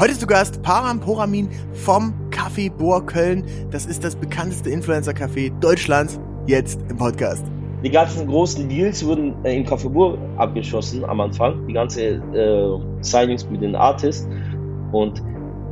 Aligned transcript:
Heute 0.00 0.18
zu 0.18 0.26
Gast 0.26 0.60
Param 0.60 0.98
Poramin 0.98 1.48
vom 1.72 2.12
Café 2.30 2.68
Bohr 2.68 3.06
Köln. 3.06 3.44
Das 3.70 3.86
ist 3.86 4.02
das 4.02 4.16
bekannteste 4.16 4.68
Influencer-Café 4.68 5.56
Deutschlands, 5.60 6.18
jetzt 6.48 6.80
im 6.90 6.96
Podcast. 6.96 7.46
Die 7.84 7.90
ganzen 7.90 8.26
großen 8.26 8.68
Deals 8.68 9.06
wurden 9.06 9.34
äh, 9.44 9.56
im 9.56 9.64
Café 9.64 9.88
Bohr 9.88 10.18
abgeschossen 10.36 11.04
am 11.04 11.20
Anfang. 11.20 11.64
Die 11.68 11.72
ganze 11.72 12.00
äh, 12.02 13.02
Signings 13.02 13.48
mit 13.48 13.62
den 13.62 13.76
Artists. 13.76 14.28
Und 14.90 15.22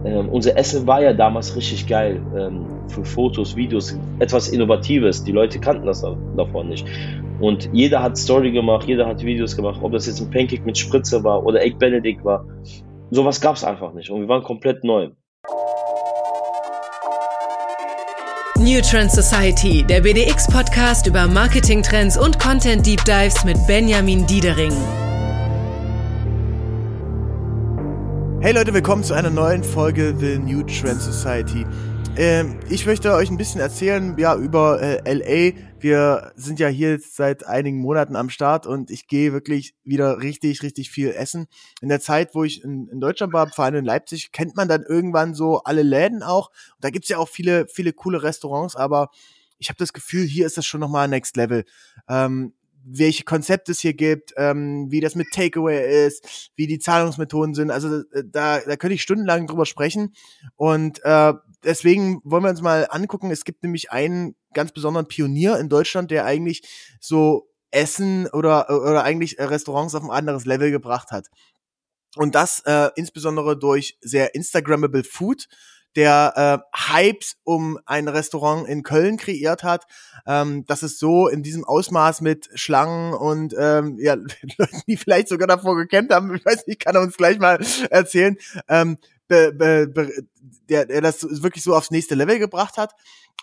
ähm, 0.04 0.28
unser 0.28 0.56
Essen 0.56 0.86
war 0.86 1.02
ja 1.02 1.12
damals 1.12 1.56
richtig 1.56 1.88
geil. 1.88 2.20
Ähm, 2.38 2.66
für 2.86 3.04
Fotos, 3.04 3.56
Videos, 3.56 3.98
etwas 4.20 4.50
Innovatives. 4.50 5.24
Die 5.24 5.32
Leute 5.32 5.58
kannten 5.58 5.84
das 5.84 6.04
davon 6.36 6.68
nicht. 6.68 6.86
Und 7.40 7.68
jeder 7.72 8.00
hat 8.00 8.16
Story 8.16 8.52
gemacht, 8.52 8.86
jeder 8.86 9.04
hat 9.04 9.24
Videos 9.24 9.56
gemacht, 9.56 9.80
ob 9.82 9.90
das 9.90 10.06
jetzt 10.06 10.20
ein 10.20 10.30
Pancake 10.30 10.62
mit 10.64 10.78
Spritze 10.78 11.24
war 11.24 11.44
oder 11.44 11.60
Egg 11.60 11.76
Benedict 11.80 12.24
war. 12.24 12.44
Sowas 13.14 13.42
gab 13.42 13.56
es 13.56 13.62
einfach 13.62 13.92
nicht. 13.92 14.08
Und 14.08 14.22
wir 14.22 14.28
waren 14.28 14.42
komplett 14.42 14.84
neu. 14.84 15.10
New 18.58 18.80
Trend 18.80 19.10
Society, 19.12 19.84
der 19.86 20.00
BDX-Podcast 20.00 21.06
über 21.06 21.26
Marketing-Trends 21.26 22.16
und 22.16 22.38
Content-Deep 22.38 23.04
Dives 23.04 23.44
mit 23.44 23.58
Benjamin 23.66 24.26
Diedering. 24.26 24.72
Hey 28.40 28.52
Leute, 28.54 28.72
willkommen 28.72 29.04
zu 29.04 29.12
einer 29.12 29.28
neuen 29.28 29.62
Folge 29.62 30.14
The 30.18 30.38
New 30.38 30.62
Trend 30.62 31.02
Society. 31.02 31.66
Ähm, 32.14 32.60
ich 32.68 32.84
möchte 32.84 33.14
euch 33.14 33.30
ein 33.30 33.38
bisschen 33.38 33.60
erzählen, 33.60 34.14
ja, 34.18 34.36
über 34.36 34.82
äh, 34.82 35.14
LA. 35.14 35.56
Wir 35.80 36.32
sind 36.36 36.60
ja 36.60 36.68
hier 36.68 36.90
jetzt 36.90 37.16
seit 37.16 37.46
einigen 37.46 37.78
Monaten 37.78 38.16
am 38.16 38.28
Start 38.28 38.66
und 38.66 38.90
ich 38.90 39.06
gehe 39.06 39.32
wirklich 39.32 39.74
wieder 39.82 40.20
richtig, 40.20 40.62
richtig 40.62 40.90
viel 40.90 41.12
essen. 41.12 41.46
In 41.80 41.88
der 41.88 42.00
Zeit, 42.00 42.34
wo 42.34 42.44
ich 42.44 42.62
in, 42.62 42.88
in 42.88 43.00
Deutschland 43.00 43.32
war, 43.32 43.48
vor 43.48 43.64
allem 43.64 43.76
in 43.76 43.84
Leipzig, 43.86 44.30
kennt 44.30 44.56
man 44.56 44.68
dann 44.68 44.82
irgendwann 44.82 45.34
so 45.34 45.62
alle 45.62 45.82
Läden 45.82 46.22
auch. 46.22 46.50
Und 46.50 46.84
da 46.84 46.90
gibt's 46.90 47.08
ja 47.08 47.16
auch 47.16 47.30
viele, 47.30 47.66
viele 47.66 47.94
coole 47.94 48.22
Restaurants, 48.22 48.76
aber 48.76 49.08
ich 49.58 49.70
habe 49.70 49.78
das 49.78 49.94
Gefühl, 49.94 50.26
hier 50.26 50.44
ist 50.44 50.58
das 50.58 50.66
schon 50.66 50.80
nochmal 50.80 51.08
Next 51.08 51.38
Level. 51.38 51.64
Ähm, 52.10 52.52
welche 52.84 53.24
Konzepte 53.24 53.72
es 53.72 53.80
hier 53.80 53.94
gibt, 53.94 54.34
ähm, 54.36 54.90
wie 54.90 55.00
das 55.00 55.14
mit 55.14 55.28
Takeaway 55.32 56.06
ist, 56.06 56.50
wie 56.56 56.66
die 56.66 56.78
Zahlungsmethoden 56.78 57.54
sind. 57.54 57.70
Also 57.70 58.00
äh, 58.12 58.24
da, 58.26 58.60
da 58.60 58.76
könnte 58.76 58.94
ich 58.94 59.02
stundenlang 59.02 59.46
drüber 59.46 59.66
sprechen. 59.66 60.14
Und 60.56 61.02
äh, 61.04 61.32
deswegen 61.64 62.20
wollen 62.24 62.44
wir 62.44 62.50
uns 62.50 62.62
mal 62.62 62.86
angucken. 62.90 63.30
Es 63.30 63.44
gibt 63.44 63.62
nämlich 63.62 63.92
einen 63.92 64.34
ganz 64.54 64.72
besonderen 64.72 65.06
Pionier 65.06 65.58
in 65.58 65.68
Deutschland, 65.68 66.10
der 66.10 66.24
eigentlich 66.24 66.62
so 67.00 67.48
Essen 67.70 68.26
oder, 68.28 68.68
oder 68.70 69.04
eigentlich 69.04 69.38
Restaurants 69.38 69.94
auf 69.94 70.02
ein 70.04 70.10
anderes 70.10 70.44
Level 70.44 70.70
gebracht 70.70 71.10
hat. 71.10 71.28
Und 72.16 72.34
das 72.34 72.60
äh, 72.66 72.90
insbesondere 72.94 73.58
durch 73.58 73.96
sehr 74.00 74.34
Instagrammable 74.34 75.04
Food 75.04 75.48
der 75.96 76.62
äh, 76.74 76.94
Hypes 76.94 77.36
um 77.44 77.78
ein 77.84 78.08
Restaurant 78.08 78.66
in 78.66 78.82
Köln 78.82 79.16
kreiert 79.16 79.62
hat, 79.62 79.84
ähm, 80.26 80.64
dass 80.66 80.82
es 80.82 80.98
so 80.98 81.28
in 81.28 81.42
diesem 81.42 81.64
Ausmaß 81.64 82.22
mit 82.22 82.48
Schlangen 82.54 83.14
und 83.14 83.54
ähm, 83.58 83.98
ja, 83.98 84.14
Leuten, 84.58 84.82
die 84.86 84.96
vielleicht 84.96 85.28
sogar 85.28 85.48
davor 85.48 85.76
gekämpft 85.76 86.12
haben, 86.12 86.34
ich 86.34 86.44
weiß 86.44 86.66
nicht, 86.66 86.80
kann 86.80 86.94
er 86.94 87.02
uns 87.02 87.16
gleich 87.16 87.38
mal 87.38 87.58
erzählen, 87.90 88.36
ähm, 88.68 88.98
be, 89.32 89.52
be, 89.52 89.86
be, 89.88 90.26
der, 90.68 90.84
der 90.86 91.00
das 91.00 91.22
wirklich 91.42 91.64
so 91.64 91.74
aufs 91.74 91.90
nächste 91.90 92.14
Level 92.14 92.38
gebracht 92.38 92.76
hat. 92.76 92.92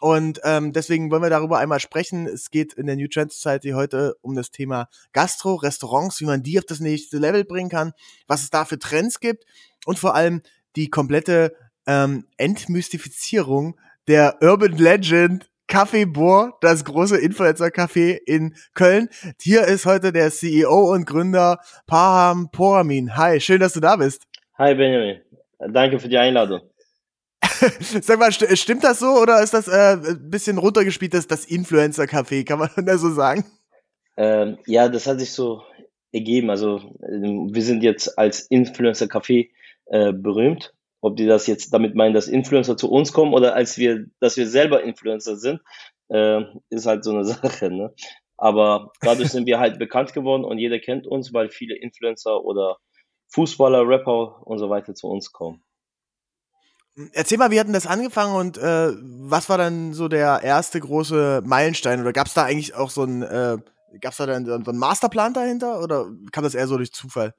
Und 0.01 0.39
ähm, 0.43 0.71
deswegen 0.71 1.11
wollen 1.11 1.23
wir 1.23 1.29
darüber 1.29 1.57
einmal 1.57 1.79
sprechen. 1.79 2.27
Es 2.27 2.51
geht 2.51 2.73
in 2.73 2.85
der 2.85 2.95
New 2.95 3.07
Trend 3.07 3.33
Society 3.33 3.71
heute 3.71 4.15
um 4.21 4.35
das 4.35 4.51
Thema 4.51 4.87
Gastro, 5.13 5.55
Restaurants, 5.55 6.21
wie 6.21 6.25
man 6.25 6.43
die 6.43 6.59
auf 6.59 6.65
das 6.65 6.79
nächste 6.79 7.17
Level 7.17 7.43
bringen 7.43 7.69
kann, 7.69 7.93
was 8.27 8.43
es 8.43 8.49
da 8.49 8.65
für 8.65 8.77
Trends 8.77 9.19
gibt 9.19 9.45
und 9.85 9.97
vor 9.97 10.15
allem 10.15 10.41
die 10.75 10.89
komplette 10.89 11.55
ähm, 11.87 12.25
Entmystifizierung 12.37 13.77
der 14.07 14.37
Urban 14.41 14.73
Legend 14.73 15.49
Café 15.67 16.05
Bohr, 16.05 16.57
das 16.61 16.85
große 16.85 17.17
Influencer-Café 17.17 18.19
in 18.25 18.55
Köln. 18.73 19.09
Hier 19.41 19.65
ist 19.65 19.85
heute 19.85 20.11
der 20.11 20.31
CEO 20.31 20.93
und 20.93 21.05
Gründer 21.05 21.59
Paham 21.85 22.49
Poramin. 22.51 23.17
Hi, 23.17 23.39
schön, 23.39 23.59
dass 23.59 23.73
du 23.73 23.79
da 23.79 23.95
bist. 23.95 24.29
Hi 24.59 24.75
Benjamin, 24.75 25.21
danke 25.59 25.99
für 25.99 26.09
die 26.09 26.17
Einladung. 26.17 26.61
Sag 27.41 28.19
mal, 28.19 28.31
st 28.31 28.57
stimmt 28.57 28.83
das 28.83 28.99
so 28.99 29.07
oder 29.21 29.41
ist 29.41 29.53
das 29.53 29.67
äh, 29.67 29.97
ein 29.97 30.29
bisschen 30.29 30.57
runtergespielt, 30.57 31.13
das, 31.13 31.27
das 31.27 31.45
Influencer-Café, 31.45 32.45
kann 32.45 32.59
man 32.59 32.69
da 32.85 32.97
so 32.97 33.11
sagen? 33.11 33.45
Ähm, 34.17 34.57
ja, 34.65 34.89
das 34.89 35.07
hat 35.07 35.19
sich 35.19 35.31
so 35.31 35.63
ergeben. 36.11 36.49
Also 36.49 36.79
ähm, 37.07 37.53
wir 37.53 37.61
sind 37.61 37.83
jetzt 37.83 38.17
als 38.17 38.41
Influencer-Café 38.49 39.49
äh, 39.85 40.13
berühmt 40.13 40.73
ob 41.01 41.15
die 41.15 41.25
das 41.25 41.47
jetzt 41.47 41.73
damit 41.73 41.95
meinen, 41.95 42.13
dass 42.13 42.27
Influencer 42.27 42.77
zu 42.77 42.89
uns 42.91 43.13
kommen 43.13 43.33
oder 43.33 43.55
als 43.55 43.77
wir, 43.77 44.05
dass 44.19 44.37
wir 44.37 44.47
selber 44.47 44.83
Influencer 44.83 45.37
sind, 45.37 45.61
äh, 46.09 46.41
ist 46.69 46.85
halt 46.85 47.03
so 47.03 47.11
eine 47.11 47.23
Sache. 47.25 47.71
Ne? 47.71 47.93
Aber 48.37 48.91
dadurch 49.01 49.29
sind 49.29 49.47
wir 49.47 49.59
halt 49.59 49.79
bekannt 49.79 50.13
geworden 50.13 50.43
und 50.43 50.57
jeder 50.57 50.79
kennt 50.79 51.07
uns, 51.07 51.33
weil 51.33 51.49
viele 51.49 51.75
Influencer 51.75 52.43
oder 52.43 52.77
Fußballer, 53.29 53.87
Rapper 53.87 54.45
und 54.45 54.59
so 54.59 54.69
weiter 54.69 54.95
zu 54.95 55.07
uns 55.07 55.31
kommen. 55.31 55.63
Erzähl 57.13 57.37
mal, 57.37 57.51
wie 57.51 57.59
hat 57.59 57.67
denn 57.67 57.73
das 57.73 57.87
angefangen 57.87 58.35
und 58.35 58.57
äh, 58.57 58.91
was 59.01 59.47
war 59.47 59.57
dann 59.57 59.93
so 59.93 60.07
der 60.09 60.41
erste 60.43 60.79
große 60.79 61.41
Meilenstein? 61.45 62.01
Oder 62.01 62.11
gab 62.11 62.27
es 62.27 62.33
da 62.33 62.43
eigentlich 62.43 62.75
auch 62.75 62.89
so 62.89 63.03
ein, 63.03 63.21
äh, 63.21 63.57
gab 64.01 64.11
es 64.11 64.17
da 64.17 64.25
dann 64.25 64.45
so 64.45 64.53
einen 64.53 64.79
Masterplan 64.79 65.33
dahinter 65.33 65.81
oder 65.81 66.07
kam 66.31 66.43
das 66.43 66.55
eher 66.55 66.67
so 66.67 66.75
durch 66.75 66.91
Zufall? 66.91 67.33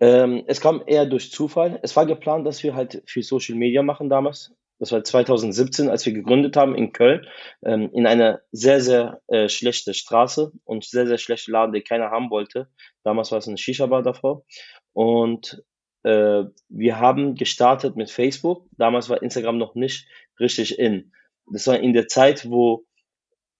Ähm, 0.00 0.42
es 0.48 0.60
kam 0.60 0.82
eher 0.86 1.06
durch 1.06 1.30
Zufall. 1.30 1.78
Es 1.82 1.94
war 1.94 2.06
geplant, 2.06 2.46
dass 2.46 2.62
wir 2.62 2.74
halt 2.74 3.02
viel 3.06 3.22
Social 3.22 3.54
Media 3.54 3.82
machen 3.82 4.08
damals. 4.08 4.52
Das 4.84 4.92
war 4.92 5.02
2017, 5.02 5.88
als 5.88 6.04
wir 6.04 6.12
gegründet 6.12 6.56
haben 6.56 6.74
in 6.74 6.92
Köln, 6.92 7.26
ähm, 7.64 7.90
in 7.94 8.06
einer 8.06 8.42
sehr, 8.52 8.80
sehr 8.80 9.22
äh, 9.28 9.48
schlechte 9.48 9.94
Straße 9.94 10.52
und 10.64 10.84
sehr, 10.84 11.06
sehr 11.06 11.16
schlechte 11.16 11.50
Laden, 11.50 11.72
den 11.72 11.84
keiner 11.84 12.10
haben 12.10 12.28
wollte. 12.28 12.68
Damals 13.02 13.32
war 13.32 13.38
es 13.38 13.48
eine 13.48 13.56
Shisha-Bar 13.56 14.02
davor. 14.02 14.44
Und 14.92 15.64
äh, 16.02 16.44
wir 16.68 17.00
haben 17.00 17.34
gestartet 17.34 17.96
mit 17.96 18.10
Facebook. 18.10 18.66
Damals 18.76 19.08
war 19.08 19.22
Instagram 19.22 19.56
noch 19.56 19.74
nicht 19.74 20.06
richtig 20.38 20.78
in. 20.78 21.12
Das 21.50 21.66
war 21.66 21.78
in 21.78 21.94
der 21.94 22.06
Zeit, 22.06 22.50
wo 22.50 22.84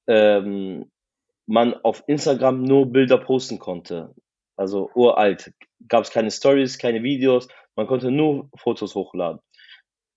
ähm, 0.07 0.91
man 1.47 1.75
auf 1.75 2.05
Instagram 2.07 2.63
nur 2.63 2.93
Bilder 2.93 3.19
posten 3.19 3.59
konnte 3.59 4.15
also 4.57 4.91
uralt. 4.95 5.53
Gab 5.89 6.05
es 6.05 6.11
keine 6.11 6.31
Stories, 6.31 6.79
keine 6.79 7.03
Videos, 7.03 7.49
man 7.77 7.87
konnte 7.87 8.11
nur 8.11 8.49
Fotos 8.57 8.95
hochladen. 8.95 9.41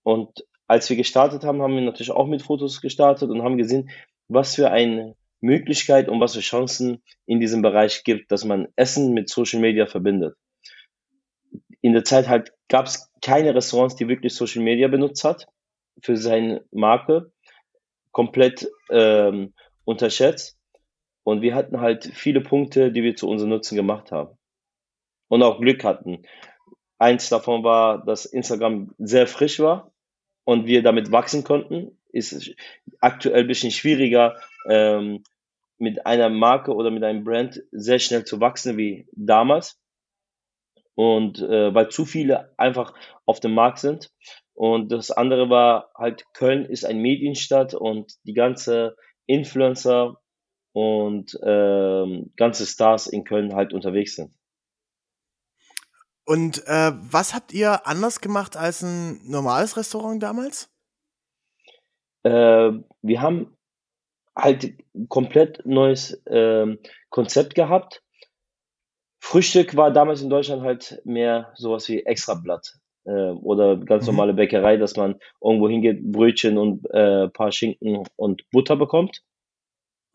Und 0.02 0.44
als 0.68 0.88
wir 0.90 0.96
gestartet 0.96 1.44
haben, 1.44 1.62
haben 1.62 1.74
wir 1.74 1.80
natürlich 1.80 2.12
auch 2.12 2.26
mit 2.26 2.42
Fotos 2.42 2.80
gestartet 2.80 3.30
und 3.30 3.42
haben 3.42 3.56
gesehen, 3.56 3.90
was 4.28 4.54
für 4.54 4.70
eine 4.70 5.16
Möglichkeit 5.40 6.08
und 6.08 6.20
was 6.20 6.34
für 6.34 6.40
Chancen 6.40 7.02
in 7.26 7.40
diesem 7.40 7.62
Bereich 7.62 8.04
gibt, 8.04 8.30
dass 8.30 8.44
man 8.44 8.68
Essen 8.76 9.14
mit 9.14 9.30
Social 9.30 9.60
Media 9.60 9.86
verbindet. 9.86 10.36
In 11.80 11.94
der 11.94 12.04
Zeit 12.04 12.28
halt 12.28 12.52
gab 12.68 12.86
es 12.86 13.10
keine 13.22 13.54
Restaurants, 13.54 13.96
die 13.96 14.08
wirklich 14.08 14.34
Social 14.34 14.62
Media 14.62 14.88
benutzt 14.88 15.24
hat 15.24 15.46
für 16.02 16.16
seine 16.16 16.64
Marke, 16.70 17.32
komplett 18.12 18.68
ähm, 18.90 19.54
unterschätzt. 19.84 20.58
Und 21.22 21.40
wir 21.40 21.54
hatten 21.54 21.80
halt 21.80 22.04
viele 22.04 22.40
Punkte, 22.40 22.92
die 22.92 23.02
wir 23.02 23.16
zu 23.16 23.28
unserem 23.28 23.50
Nutzen 23.50 23.76
gemacht 23.76 24.12
haben. 24.12 24.36
Und 25.28 25.42
auch 25.42 25.60
Glück 25.60 25.84
hatten. 25.84 26.22
Eins 26.98 27.28
davon 27.28 27.64
war, 27.64 28.04
dass 28.04 28.26
Instagram 28.26 28.94
sehr 28.98 29.26
frisch 29.26 29.60
war 29.60 29.92
und 30.48 30.66
wir 30.66 30.82
damit 30.82 31.12
wachsen 31.12 31.44
konnten. 31.44 31.98
Ist 32.10 32.54
aktuell 33.00 33.42
ein 33.42 33.46
bisschen 33.46 33.70
schwieriger, 33.70 34.40
ähm, 34.66 35.22
mit 35.76 36.06
einer 36.06 36.30
Marke 36.30 36.74
oder 36.74 36.90
mit 36.90 37.04
einem 37.04 37.22
Brand 37.22 37.62
sehr 37.70 37.98
schnell 37.98 38.24
zu 38.24 38.40
wachsen 38.40 38.78
wie 38.78 39.06
damals. 39.12 39.78
Und 40.94 41.38
äh, 41.40 41.74
weil 41.74 41.90
zu 41.90 42.06
viele 42.06 42.58
einfach 42.58 42.94
auf 43.26 43.40
dem 43.40 43.52
Markt 43.52 43.80
sind. 43.80 44.10
Und 44.54 44.90
das 44.90 45.10
andere 45.10 45.50
war 45.50 45.90
halt, 45.94 46.24
Köln 46.32 46.64
ist 46.64 46.86
ein 46.86 47.02
Medienstadt 47.02 47.74
und 47.74 48.14
die 48.24 48.32
ganze 48.32 48.96
Influencer 49.26 50.16
und 50.72 51.38
ähm, 51.42 52.32
ganze 52.36 52.64
Stars 52.64 53.06
in 53.06 53.24
Köln 53.24 53.54
halt 53.54 53.74
unterwegs 53.74 54.16
sind. 54.16 54.37
Und 56.28 56.62
äh, 56.66 56.92
was 57.10 57.34
habt 57.34 57.54
ihr 57.54 57.86
anders 57.86 58.20
gemacht 58.20 58.54
als 58.54 58.82
ein 58.82 59.18
normales 59.24 59.78
Restaurant 59.78 60.22
damals? 60.22 60.68
Äh, 62.22 62.72
wir 63.00 63.22
haben 63.22 63.56
halt 64.36 64.74
komplett 65.08 65.64
neues 65.64 66.12
äh, 66.26 66.76
Konzept 67.08 67.54
gehabt. 67.54 68.02
Frühstück 69.24 69.74
war 69.74 69.90
damals 69.90 70.20
in 70.20 70.28
Deutschland 70.28 70.60
halt 70.60 71.00
mehr 71.06 71.50
sowas 71.54 71.88
wie 71.88 72.04
Extrablatt 72.04 72.74
äh, 73.06 73.30
oder 73.30 73.78
ganz 73.78 74.04
mhm. 74.04 74.12
normale 74.12 74.34
Bäckerei, 74.34 74.76
dass 74.76 74.96
man 74.96 75.18
irgendwo 75.42 75.70
hingeht, 75.70 76.12
Brötchen 76.12 76.58
und 76.58 76.84
äh, 76.90 77.28
paar 77.28 77.52
Schinken 77.52 78.04
und 78.16 78.42
Butter 78.50 78.76
bekommt. 78.76 79.22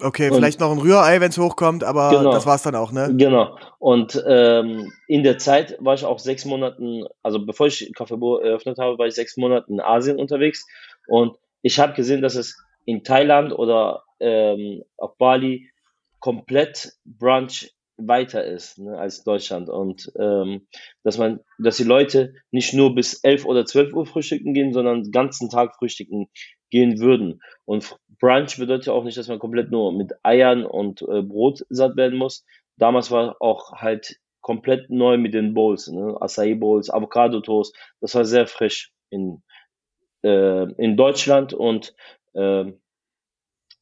Okay, 0.01 0.30
und, 0.30 0.36
vielleicht 0.36 0.60
noch 0.60 0.72
ein 0.72 0.80
Rührei, 0.80 1.22
wenn 1.22 1.30
es 1.30 1.38
hochkommt, 1.38 1.84
aber 1.84 2.10
genau, 2.10 2.31
das 2.31 2.45
war's 2.45 2.63
dann 2.63 2.75
auch, 2.75 2.92
ne? 2.92 3.13
Genau. 3.16 3.57
Und 3.80 4.22
ähm, 4.28 4.92
in 5.07 5.24
der 5.24 5.38
Zeit 5.38 5.78
war 5.80 5.94
ich 5.94 6.04
auch 6.04 6.19
sechs 6.19 6.45
Monaten, 6.45 7.06
also 7.22 7.45
bevor 7.45 7.68
ich 7.68 7.92
Café 7.95 8.18
Bo 8.18 8.38
eröffnet 8.38 8.80
habe, 8.80 8.98
war 8.98 9.06
ich 9.06 9.16
sechs 9.16 9.38
Monate 9.38 9.72
in 9.72 9.80
Asien 9.80 10.19
unterwegs 10.19 10.66
und 11.07 11.38
ich 11.62 11.80
habe 11.80 11.94
gesehen, 11.94 12.22
dass 12.22 12.36
es 12.36 12.57
in 12.86 13.04
Thailand 13.04 13.54
oder 13.54 14.04
ähm, 14.19 14.84
auf 14.98 15.18
Bali 15.18 15.69
komplett 16.19 16.94
Brunch 17.06 17.72
weiter 17.98 18.44
ist 18.44 18.80
ne, 18.80 18.98
als 18.98 19.24
Deutschland 19.24 19.69
und 19.69 20.12
ähm, 20.19 20.68
dass 21.04 21.18
man, 21.18 21.40
dass 21.60 21.78
die 21.78 21.84
Leute 21.84 22.34
nicht 22.51 22.74
nur 22.74 22.95
bis 22.95 23.24
11 23.24 23.45
oder 23.45 23.66
12 23.66 23.94
Uhr 23.94 24.06
frühstücken 24.06 24.54
gehen, 24.54 24.74
sondern 24.74 25.04
den 25.04 25.12
ganzen 25.12 25.50
Tag 25.50 25.75
frühstücken 25.75 26.30
gehen 26.72 27.00
würden. 27.00 27.42
Und 27.66 27.98
Brunch 28.19 28.57
bedeutet 28.57 28.90
auch 28.90 29.04
nicht, 29.04 29.18
dass 29.18 29.28
man 29.28 29.40
komplett 29.40 29.72
nur 29.72 29.92
mit 29.92 30.13
Eiern 30.24 30.66
und 30.66 31.01
äh, 31.04 31.22
Brot 31.22 31.66
satt 31.69 31.95
werden 31.95 32.18
muss. 32.18 32.45
Damals 32.78 33.12
war 33.12 33.36
auch 33.40 33.74
halt 33.74 34.18
komplett 34.42 34.89
neu 34.89 35.18
mit 35.18 35.34
den 35.34 35.54
Bowls, 35.54 35.88
ne? 35.88 36.18
Acai 36.19 36.56
Bowls, 36.56 36.89
Avocado 36.89 37.42
Toast. 37.42 37.75
Das 38.01 38.16
war 38.16 38.25
sehr 38.25 38.48
frisch 38.48 38.92
in 39.10 39.44
äh, 40.24 40.72
in 40.81 40.98
Deutschland 40.98 41.54
und 41.54 41.94
äh, 42.34 42.66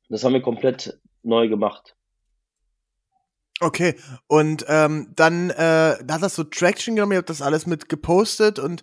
das 0.10 0.24
haben 0.24 0.34
wir 0.34 0.42
komplett 0.42 1.00
neu 1.24 1.48
gemacht. 1.48 1.96
Okay, 3.64 3.94
und 4.26 4.66
ähm, 4.68 5.14
dann 5.16 5.52
äh, 5.52 5.54
hat 6.10 6.24
das 6.24 6.34
so 6.34 6.44
Traction 6.44 6.96
genommen, 6.96 7.12
ihr 7.12 7.20
habt 7.20 7.30
das 7.30 7.44
alles 7.44 7.68
mit 7.68 7.90
gepostet 7.90 8.58
und 8.58 8.82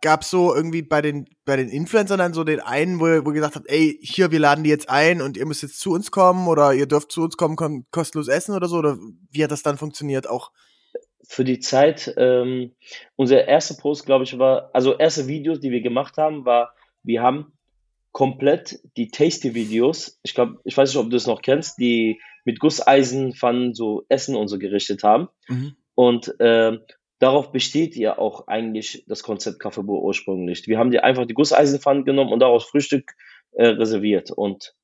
gab 0.00 0.24
so 0.24 0.54
irgendwie 0.54 0.80
bei 0.80 1.02
den 1.02 1.28
bei 1.44 1.56
den 1.56 1.68
Influencern 1.68 2.18
dann 2.18 2.32
so 2.32 2.42
den 2.42 2.60
einen, 2.60 3.00
wo 3.00 3.06
ihr, 3.06 3.26
wo 3.26 3.30
ihr 3.30 3.34
gesagt 3.34 3.54
habt, 3.54 3.68
ey, 3.68 3.98
hier, 4.00 4.30
wir 4.30 4.38
laden 4.38 4.64
die 4.64 4.70
jetzt 4.70 4.88
ein 4.88 5.20
und 5.20 5.36
ihr 5.36 5.44
müsst 5.44 5.62
jetzt 5.62 5.78
zu 5.78 5.92
uns 5.92 6.10
kommen 6.10 6.48
oder 6.48 6.72
ihr 6.72 6.86
dürft 6.86 7.12
zu 7.12 7.22
uns 7.22 7.36
kommen, 7.36 7.54
kommen 7.56 7.84
kostenlos 7.90 8.28
essen 8.28 8.54
oder 8.54 8.66
so, 8.66 8.78
oder 8.78 8.96
wie 9.30 9.44
hat 9.44 9.50
das 9.50 9.62
dann 9.62 9.76
funktioniert 9.76 10.26
auch? 10.26 10.52
Für 11.22 11.44
die 11.44 11.60
Zeit, 11.60 12.14
ähm, 12.16 12.72
unser 13.16 13.46
erster 13.46 13.74
Post, 13.74 14.06
glaube 14.06 14.24
ich, 14.24 14.38
war, 14.38 14.70
also 14.72 14.96
erste 14.96 15.26
Videos, 15.26 15.60
die 15.60 15.70
wir 15.70 15.82
gemacht 15.82 16.16
haben, 16.16 16.46
war, 16.46 16.74
wir 17.02 17.20
haben 17.20 17.52
komplett 18.12 18.80
die 18.96 19.08
Tasty-Videos, 19.08 20.18
ich 20.22 20.34
glaube, 20.34 20.60
ich 20.64 20.74
weiß 20.74 20.88
nicht, 20.88 20.98
ob 20.98 21.10
du 21.10 21.16
es 21.16 21.26
noch 21.26 21.42
kennst, 21.42 21.78
die 21.78 22.18
mit 22.44 22.58
Gusseisenpfannen 22.58 23.74
so 23.74 24.04
Essen 24.08 24.36
und 24.36 24.48
so 24.48 24.58
gerichtet 24.58 25.04
haben. 25.04 25.28
Mhm. 25.48 25.76
Und 25.94 26.40
äh, 26.40 26.78
darauf 27.18 27.52
besteht 27.52 27.96
ja 27.96 28.18
auch 28.18 28.48
eigentlich 28.48 29.04
das 29.06 29.22
Konzept 29.22 29.60
Kaffeebuhr 29.60 30.02
ursprünglich. 30.02 30.66
Wir 30.66 30.78
haben 30.78 30.90
die 30.90 31.00
einfach 31.00 31.26
die 31.26 31.34
Gusseisenpfannen 31.34 32.04
genommen 32.04 32.32
und 32.32 32.40
daraus 32.40 32.64
Frühstück 32.64 33.12
äh, 33.52 33.66
reserviert 33.66 34.30
und 34.30 34.74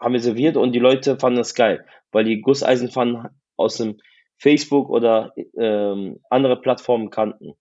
haben 0.00 0.12
wir 0.12 0.20
serviert 0.20 0.56
und 0.56 0.72
die 0.72 0.78
Leute 0.78 1.18
fanden 1.18 1.38
das 1.38 1.54
geil, 1.54 1.84
weil 2.12 2.24
die 2.24 2.40
Gusseisenpfannen 2.40 3.28
aus 3.56 3.76
dem 3.78 3.98
Facebook 4.36 4.88
oder 4.88 5.34
ähm, 5.58 6.20
andere 6.30 6.60
Plattformen 6.60 7.10
kannten. 7.10 7.54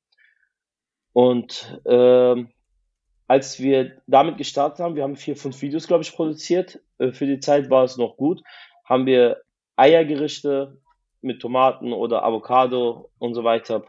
Und 1.14 1.82
ähm, 1.86 2.50
als 3.28 3.60
wir 3.60 4.02
damit 4.06 4.38
gestartet 4.38 4.80
haben, 4.80 4.96
wir 4.96 5.04
haben 5.04 5.16
vier, 5.16 5.36
fünf 5.36 5.62
Videos, 5.62 5.88
glaube 5.88 6.04
ich, 6.04 6.14
produziert. 6.14 6.80
Äh, 7.00 7.12
für 7.12 7.26
die 7.26 7.40
Zeit 7.40 7.70
war 7.70 7.84
es 7.84 7.98
noch 7.98 8.16
gut. 8.18 8.44
Haben 8.88 9.06
wir 9.06 9.42
Eiergerichte 9.76 10.78
mit 11.22 11.42
Tomaten 11.42 11.94
oder 11.94 12.24
Avocado 12.24 13.12
und 13.20 13.34
so 13.34 13.44
weiter 13.44 13.86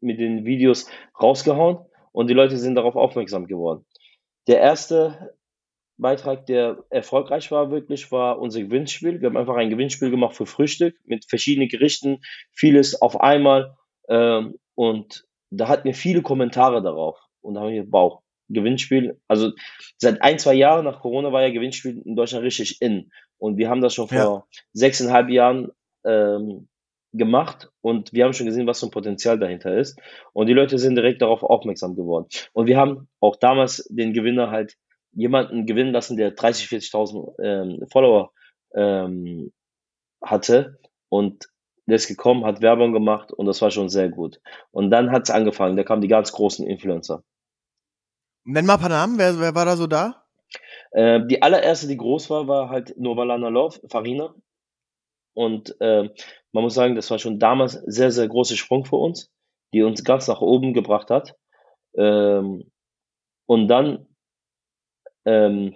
mit 0.00 0.18
den 0.18 0.44
Videos 0.44 0.88
rausgehauen 1.20 1.78
und 2.12 2.28
die 2.28 2.34
Leute 2.34 2.58
sind 2.58 2.74
darauf 2.74 2.96
aufmerksam 2.96 3.46
geworden. 3.46 3.86
Der 4.46 4.60
erste 4.60 5.36
Beitrag, 5.98 6.46
der 6.46 6.84
erfolgreich 6.90 7.50
war, 7.50 7.70
wirklich, 7.70 8.12
war 8.12 8.38
unser 8.38 8.60
Gewinnspiel. 8.60 9.20
Wir 9.20 9.28
haben 9.28 9.36
einfach 9.36 9.56
ein 9.56 9.70
Gewinnspiel 9.70 10.10
gemacht 10.10 10.36
für 10.36 10.46
Frühstück 10.46 10.96
mit 11.04 11.24
verschiedenen 11.24 11.68
Gerichten, 11.68 12.20
vieles 12.52 13.00
auf 13.00 13.20
einmal. 13.20 13.76
Ähm, 14.08 14.58
und 14.74 15.24
da 15.50 15.68
hatten 15.68 15.84
wir 15.84 15.94
viele 15.94 16.22
Kommentare 16.22 16.82
darauf. 16.82 17.18
Und 17.40 17.54
da 17.54 17.60
haben 17.62 17.72
wir 17.72 17.88
Bauch. 17.88 18.22
Gewinnspiel, 18.48 19.20
also 19.28 19.52
seit 19.96 20.22
ein, 20.22 20.38
zwei 20.38 20.54
Jahren 20.54 20.84
nach 20.84 21.00
Corona 21.00 21.32
war 21.32 21.42
ja 21.42 21.50
Gewinnspiel 21.50 22.02
in 22.04 22.16
Deutschland 22.16 22.44
richtig 22.44 22.80
in. 22.80 23.10
Und 23.38 23.56
wir 23.58 23.68
haben 23.68 23.80
das 23.80 23.94
schon 23.94 24.08
vor 24.08 24.18
ja. 24.18 24.44
sechseinhalb 24.72 25.28
Jahren 25.28 25.70
ähm, 26.04 26.68
gemacht 27.12 27.70
und 27.80 28.12
wir 28.12 28.24
haben 28.24 28.32
schon 28.32 28.46
gesehen, 28.46 28.66
was 28.66 28.80
für 28.80 28.86
ein 28.86 28.90
Potenzial 28.90 29.38
dahinter 29.38 29.76
ist. 29.76 29.98
Und 30.32 30.46
die 30.46 30.52
Leute 30.52 30.78
sind 30.78 30.94
direkt 30.94 31.22
darauf 31.22 31.42
aufmerksam 31.42 31.96
geworden. 31.96 32.26
Und 32.52 32.66
wir 32.66 32.76
haben 32.76 33.08
auch 33.20 33.36
damals 33.36 33.86
den 33.90 34.12
Gewinner 34.12 34.50
halt 34.50 34.76
jemanden 35.12 35.66
gewinnen 35.66 35.92
lassen, 35.92 36.16
der 36.16 36.32
30, 36.32 36.66
40.000 36.66 37.42
ähm, 37.42 37.86
Follower 37.90 38.32
ähm, 38.74 39.52
hatte 40.22 40.78
und 41.08 41.48
der 41.86 41.96
ist 41.96 42.08
gekommen, 42.08 42.44
hat 42.44 42.62
Werbung 42.62 42.92
gemacht 42.92 43.32
und 43.32 43.46
das 43.46 43.62
war 43.62 43.70
schon 43.70 43.88
sehr 43.88 44.08
gut. 44.08 44.40
Und 44.72 44.90
dann 44.90 45.12
hat 45.12 45.24
es 45.24 45.30
angefangen, 45.30 45.76
da 45.76 45.84
kamen 45.84 46.02
die 46.02 46.08
ganz 46.08 46.32
großen 46.32 46.66
Influencer. 46.66 47.22
Nenn 48.48 48.64
mal 48.64 48.74
ein 48.74 48.80
paar 48.80 48.88
Namen, 48.88 49.18
wer, 49.18 49.40
wer 49.40 49.54
war 49.56 49.64
da 49.64 49.76
so 49.76 49.88
da? 49.88 50.24
Äh, 50.92 51.26
die 51.26 51.42
allererste, 51.42 51.88
die 51.88 51.96
groß 51.96 52.30
war, 52.30 52.46
war 52.46 52.68
halt 52.70 52.96
Novalana 52.96 53.48
Love, 53.48 53.80
Farina. 53.90 54.34
Und 55.34 55.74
äh, 55.80 56.08
man 56.52 56.62
muss 56.62 56.74
sagen, 56.74 56.94
das 56.94 57.10
war 57.10 57.18
schon 57.18 57.40
damals 57.40 57.72
sehr, 57.72 58.12
sehr 58.12 58.28
großer 58.28 58.54
Sprung 58.54 58.84
für 58.84 58.96
uns, 58.96 59.32
die 59.74 59.82
uns 59.82 60.04
ganz 60.04 60.28
nach 60.28 60.40
oben 60.40 60.74
gebracht 60.74 61.10
hat. 61.10 61.34
Ähm, 61.96 62.70
und 63.46 63.66
dann 63.66 64.06
ähm, 65.24 65.74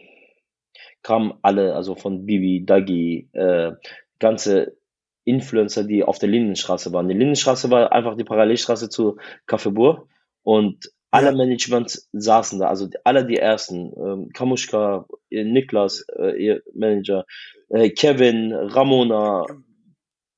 kamen 1.02 1.34
alle, 1.42 1.74
also 1.74 1.96
von 1.96 2.24
Bibi, 2.24 2.64
Dagi, 2.64 3.28
äh, 3.32 3.72
ganze 4.20 4.76
Influencer, 5.24 5.82
die 5.82 6.04
auf 6.04 6.20
der 6.20 6.28
Lindenstraße 6.28 6.92
waren. 6.92 7.08
Die 7.08 7.16
Lindenstraße 7.16 7.68
war 7.68 7.90
einfach 7.90 8.16
die 8.16 8.24
Parallelstraße 8.24 8.88
zu 8.90 9.18
Kaffeebur 9.46 10.06
und 10.44 10.92
alle 11.10 11.32
Management 11.32 12.02
saßen 12.12 12.60
da, 12.60 12.68
also 12.68 12.88
alle 13.04 13.26
die 13.26 13.36
ersten, 13.36 13.92
ähm, 13.96 14.30
Kamuschka, 14.32 15.06
Niklas, 15.30 16.06
äh, 16.16 16.42
ihr 16.42 16.62
Manager, 16.74 17.26
äh, 17.70 17.90
Kevin, 17.90 18.52
Ramona, 18.52 19.44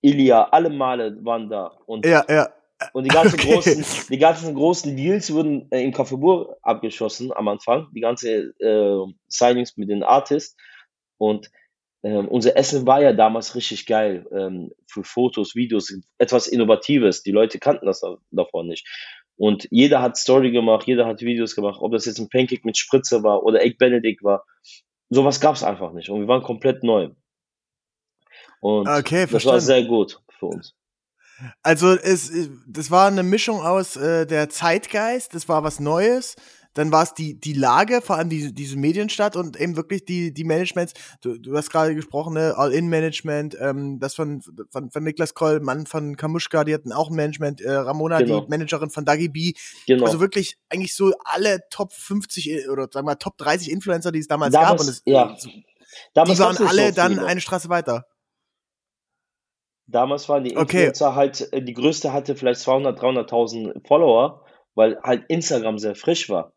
Ilya, 0.00 0.44
alle 0.50 0.70
Male 0.70 1.18
waren 1.24 1.48
da. 1.48 1.72
Und, 1.86 2.06
ja, 2.06 2.24
ja. 2.28 2.48
Und 2.92 3.04
die 3.04 3.10
ganzen 3.10 3.34
okay. 3.40 3.52
großen, 3.52 3.84
die 4.10 4.18
ganzen 4.18 4.54
großen 4.54 4.96
Deals 4.96 5.32
wurden 5.32 5.70
äh, 5.70 5.82
im 5.82 5.92
Café 5.92 6.56
abgeschossen 6.62 7.32
am 7.32 7.48
Anfang, 7.48 7.88
die 7.94 8.00
ganze 8.00 8.54
äh, 8.58 9.12
Signings 9.28 9.76
mit 9.76 9.90
den 9.90 10.02
Artists. 10.02 10.56
Und 11.18 11.50
ähm, 12.02 12.26
unser 12.26 12.56
Essen 12.56 12.86
war 12.86 13.00
ja 13.00 13.12
damals 13.12 13.54
richtig 13.54 13.86
geil 13.86 14.26
ähm, 14.32 14.72
für 14.86 15.04
Fotos, 15.04 15.54
Videos, 15.54 15.94
etwas 16.18 16.48
Innovatives. 16.48 17.22
Die 17.22 17.30
Leute 17.30 17.60
kannten 17.60 17.86
das 17.86 18.02
davon 18.32 18.66
nicht. 18.66 18.88
Und 19.36 19.66
jeder 19.70 20.02
hat 20.02 20.16
Story 20.16 20.50
gemacht, 20.52 20.86
jeder 20.86 21.06
hat 21.06 21.20
Videos 21.20 21.54
gemacht, 21.54 21.78
ob 21.80 21.92
das 21.92 22.04
jetzt 22.04 22.18
ein 22.18 22.28
Pancake 22.28 22.62
mit 22.64 22.76
Spritze 22.76 23.22
war 23.22 23.42
oder 23.42 23.62
Egg 23.62 23.76
Benedict 23.78 24.22
war. 24.22 24.44
Sowas 25.10 25.40
gab 25.40 25.54
es 25.54 25.62
einfach 25.62 25.92
nicht. 25.92 26.10
Und 26.10 26.20
wir 26.20 26.28
waren 26.28 26.42
komplett 26.42 26.82
neu. 26.82 27.10
Und 28.60 28.88
okay, 28.88 29.26
das 29.30 29.44
war 29.44 29.60
sehr 29.60 29.84
gut 29.84 30.20
für 30.38 30.46
uns. 30.46 30.74
Also 31.62 31.94
es, 31.94 32.32
das 32.68 32.90
war 32.90 33.08
eine 33.08 33.22
Mischung 33.22 33.60
aus 33.60 33.96
äh, 33.96 34.26
der 34.26 34.48
Zeitgeist, 34.48 35.34
das 35.34 35.48
war 35.48 35.64
was 35.64 35.80
Neues, 35.80 36.36
dann 36.74 36.92
war 36.92 37.02
es 37.02 37.14
die, 37.14 37.38
die 37.38 37.52
Lage, 37.52 38.00
vor 38.00 38.16
allem 38.16 38.30
die, 38.30 38.52
diese 38.54 38.76
Medienstadt 38.76 39.36
und 39.36 39.60
eben 39.60 39.76
wirklich 39.76 40.04
die, 40.04 40.32
die 40.32 40.44
Managements. 40.44 40.94
Du, 41.20 41.38
du 41.38 41.56
hast 41.56 41.70
gerade 41.70 41.94
gesprochen, 41.94 42.34
ne? 42.34 42.54
All-In-Management, 42.56 43.56
ähm, 43.60 43.98
das 43.98 44.14
von, 44.14 44.42
von, 44.70 44.90
von 44.90 45.04
Niklas 45.04 45.34
Kroll, 45.34 45.60
Mann 45.60 45.86
von 45.86 46.16
Kamuschka, 46.16 46.64
die 46.64 46.74
hatten 46.74 46.92
auch 46.92 47.10
ein 47.10 47.16
Management, 47.16 47.60
äh, 47.60 47.72
Ramona, 47.72 48.18
genau. 48.18 48.40
die 48.40 48.48
Managerin 48.48 48.90
von 48.90 49.04
Dagi 49.04 49.28
B. 49.28 49.52
Genau. 49.86 50.06
Also 50.06 50.20
wirklich 50.20 50.56
eigentlich 50.68 50.94
so 50.94 51.12
alle 51.24 51.60
Top 51.70 51.92
50 51.92 52.50
äh, 52.50 52.68
oder 52.68 52.88
sagen 52.90 53.06
wir 53.06 53.18
Top 53.18 53.36
30 53.38 53.70
Influencer, 53.70 54.12
die 54.12 54.20
es 54.20 54.28
damals, 54.28 54.52
damals 54.52 54.70
gab. 54.70 54.80
Und 54.80 54.88
es, 54.88 55.02
ja. 55.04 55.36
Damals 56.14 56.38
die 56.38 56.42
waren 56.42 56.56
alle 56.66 56.88
so 56.88 56.94
dann 56.94 57.18
eine 57.18 57.40
Straße 57.40 57.68
weiter. 57.68 58.06
Damals 59.86 60.28
waren 60.28 60.44
die 60.44 60.52
Influencer 60.52 61.08
okay. 61.08 61.16
halt, 61.16 61.52
äh, 61.52 61.62
die 61.62 61.74
größte 61.74 62.12
hatte 62.12 62.34
vielleicht 62.34 62.60
200, 62.60 62.98
300.000 62.98 63.86
Follower, 63.86 64.44
weil 64.74 65.00
halt 65.02 65.24
Instagram 65.28 65.78
sehr 65.78 65.94
frisch 65.94 66.28
war. 66.28 66.52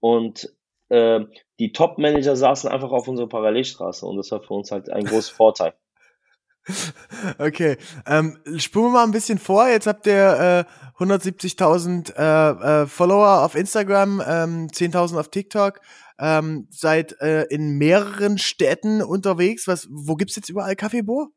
Und 0.00 0.52
äh, 0.88 1.20
die 1.58 1.72
Top-Manager 1.72 2.36
saßen 2.36 2.70
einfach 2.70 2.90
auf 2.90 3.08
unserer 3.08 3.28
Parallelstraße 3.28 4.06
und 4.06 4.16
das 4.16 4.30
war 4.30 4.42
für 4.42 4.54
uns 4.54 4.70
halt 4.70 4.90
ein 4.90 5.04
großer 5.04 5.34
Vorteil. 5.36 5.74
Okay, 7.38 7.78
ähm, 8.06 8.38
spulen 8.58 8.86
wir 8.86 8.92
mal 8.92 9.04
ein 9.04 9.10
bisschen 9.10 9.38
vor. 9.38 9.68
Jetzt 9.68 9.86
habt 9.86 10.06
ihr 10.06 10.66
äh, 10.98 11.02
170.000 11.02 12.14
äh, 12.14 12.82
äh, 12.82 12.86
Follower 12.86 13.42
auf 13.44 13.54
Instagram, 13.54 14.20
ähm, 14.20 14.68
10.000 14.68 15.18
auf 15.18 15.30
TikTok, 15.30 15.80
ähm, 16.18 16.66
seid 16.70 17.18
äh, 17.20 17.44
in 17.44 17.78
mehreren 17.78 18.36
Städten 18.36 19.02
unterwegs. 19.02 19.66
Was, 19.66 19.88
wo 19.90 20.16
gibt's 20.16 20.36
jetzt 20.36 20.50
überall 20.50 20.76
Kaffeebohr? 20.76 21.28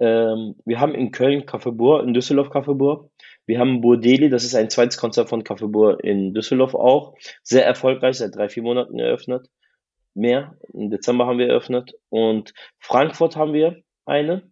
Ähm, 0.00 0.56
wir 0.64 0.80
haben 0.80 0.94
in 0.94 1.12
Köln 1.12 1.46
Kaffeebohr, 1.46 2.02
in 2.02 2.14
Düsseldorf 2.14 2.50
Kaffeebohr. 2.50 3.10
Wir 3.48 3.58
haben 3.60 3.80
Burdeli, 3.80 4.28
das 4.28 4.44
ist 4.44 4.54
ein 4.54 4.68
zweites 4.68 4.98
Konzept 4.98 5.30
von 5.30 5.42
Kaffeebohr 5.42 6.04
in 6.04 6.34
Düsseldorf 6.34 6.74
auch. 6.74 7.14
Sehr 7.42 7.64
erfolgreich, 7.64 8.18
seit 8.18 8.36
drei, 8.36 8.50
vier 8.50 8.62
Monaten 8.62 8.98
eröffnet. 8.98 9.48
mehr. 10.12 10.58
Im 10.74 10.90
Dezember 10.90 11.26
haben 11.26 11.38
wir 11.38 11.48
eröffnet. 11.48 11.94
Und 12.10 12.52
Frankfurt 12.78 13.36
haben 13.36 13.54
wir 13.54 13.82
eine. 14.04 14.50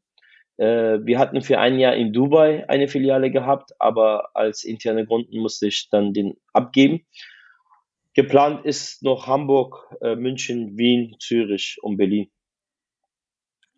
Äh, 0.57 1.01
wir 1.05 1.19
hatten 1.19 1.43
für 1.43 1.59
ein 1.59 1.79
Jahr 1.79 1.95
in 1.95 2.15
Dubai 2.15 2.67
eine 2.71 2.89
Filiale 2.89 3.31
gehabt, 3.31 3.73
aber 3.79 4.31
als 4.35 4.65
interne 4.65 5.05
Gründen 5.05 5.41
musste 5.41 5.67
ich 5.67 5.89
dann 5.91 6.15
den 6.15 6.39
abgeben. 6.55 7.05
Geplant 8.15 8.65
ist 8.65 9.03
noch 9.03 9.27
Hamburg, 9.27 9.95
äh, 10.01 10.17
München, 10.17 10.79
Wien, 10.79 11.17
Zürich 11.19 11.77
und 11.83 11.99
Berlin. 11.99 12.31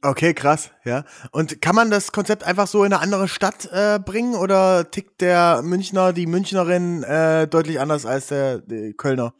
Okay, 0.00 0.32
krass, 0.32 0.70
ja. 0.84 1.04
Und 1.32 1.60
kann 1.60 1.74
man 1.74 1.90
das 1.90 2.12
Konzept 2.12 2.44
einfach 2.44 2.68
so 2.68 2.84
in 2.84 2.92
eine 2.92 3.02
andere 3.02 3.26
Stadt 3.26 3.68
äh, 3.72 3.98
bringen 3.98 4.36
oder 4.36 4.90
tickt 4.90 5.20
der 5.20 5.62
Münchner, 5.62 6.12
die 6.12 6.26
Münchnerin 6.26 7.02
äh, 7.02 7.48
deutlich 7.48 7.80
anders 7.80 8.06
als 8.06 8.28
der, 8.28 8.58
der 8.58 8.92
Kölner? 8.92 9.34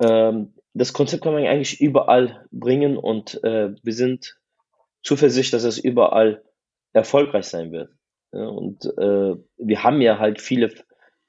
Ähm, 0.00 0.52
das 0.74 0.92
Konzept 0.92 1.22
kann 1.22 1.32
man 1.32 1.46
eigentlich 1.46 1.80
überall 1.80 2.46
bringen 2.50 2.98
und 2.98 3.42
äh, 3.42 3.74
wir 3.82 3.94
sind 3.94 4.36
zuversichtlich, 5.02 5.52
dass 5.52 5.64
es 5.64 5.78
überall 5.78 6.42
erfolgreich 6.92 7.46
sein 7.46 7.72
wird. 7.72 7.90
Ja, 8.32 8.48
und 8.48 8.84
äh, 8.98 9.36
wir 9.56 9.84
haben 9.84 10.02
ja 10.02 10.18
halt 10.18 10.40
viele 10.40 10.70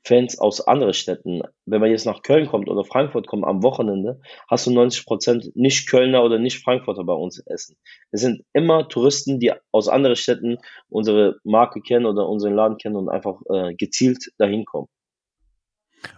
Fans 0.05 0.38
aus 0.38 0.62
anderen 0.62 0.93
Städten. 0.93 1.41
Wenn 1.65 1.81
man 1.81 1.89
jetzt 1.89 2.05
nach 2.05 2.21
Köln 2.21 2.47
kommt 2.47 2.69
oder 2.69 2.85
Frankfurt 2.85 3.27
kommt 3.27 3.43
am 3.43 3.63
Wochenende, 3.63 4.21
hast 4.47 4.67
du 4.67 4.71
90 4.71 5.05
Prozent 5.05 5.55
nicht 5.55 5.89
Kölner 5.89 6.24
oder 6.24 6.38
nicht 6.38 6.63
Frankfurter 6.63 7.03
bei 7.03 7.13
uns 7.13 7.39
essen. 7.39 7.75
Es 8.12 8.21
sind 8.21 8.43
immer 8.53 8.88
Touristen, 8.88 9.39
die 9.39 9.51
aus 9.71 9.89
anderen 9.89 10.15
Städten 10.15 10.57
unsere 10.89 11.38
Marke 11.43 11.81
kennen 11.81 12.05
oder 12.05 12.29
unseren 12.29 12.53
Laden 12.53 12.77
kennen 12.77 12.95
und 12.95 13.09
einfach 13.09 13.41
äh, 13.50 13.74
gezielt 13.74 14.31
dahin 14.38 14.65
kommen. 14.65 14.88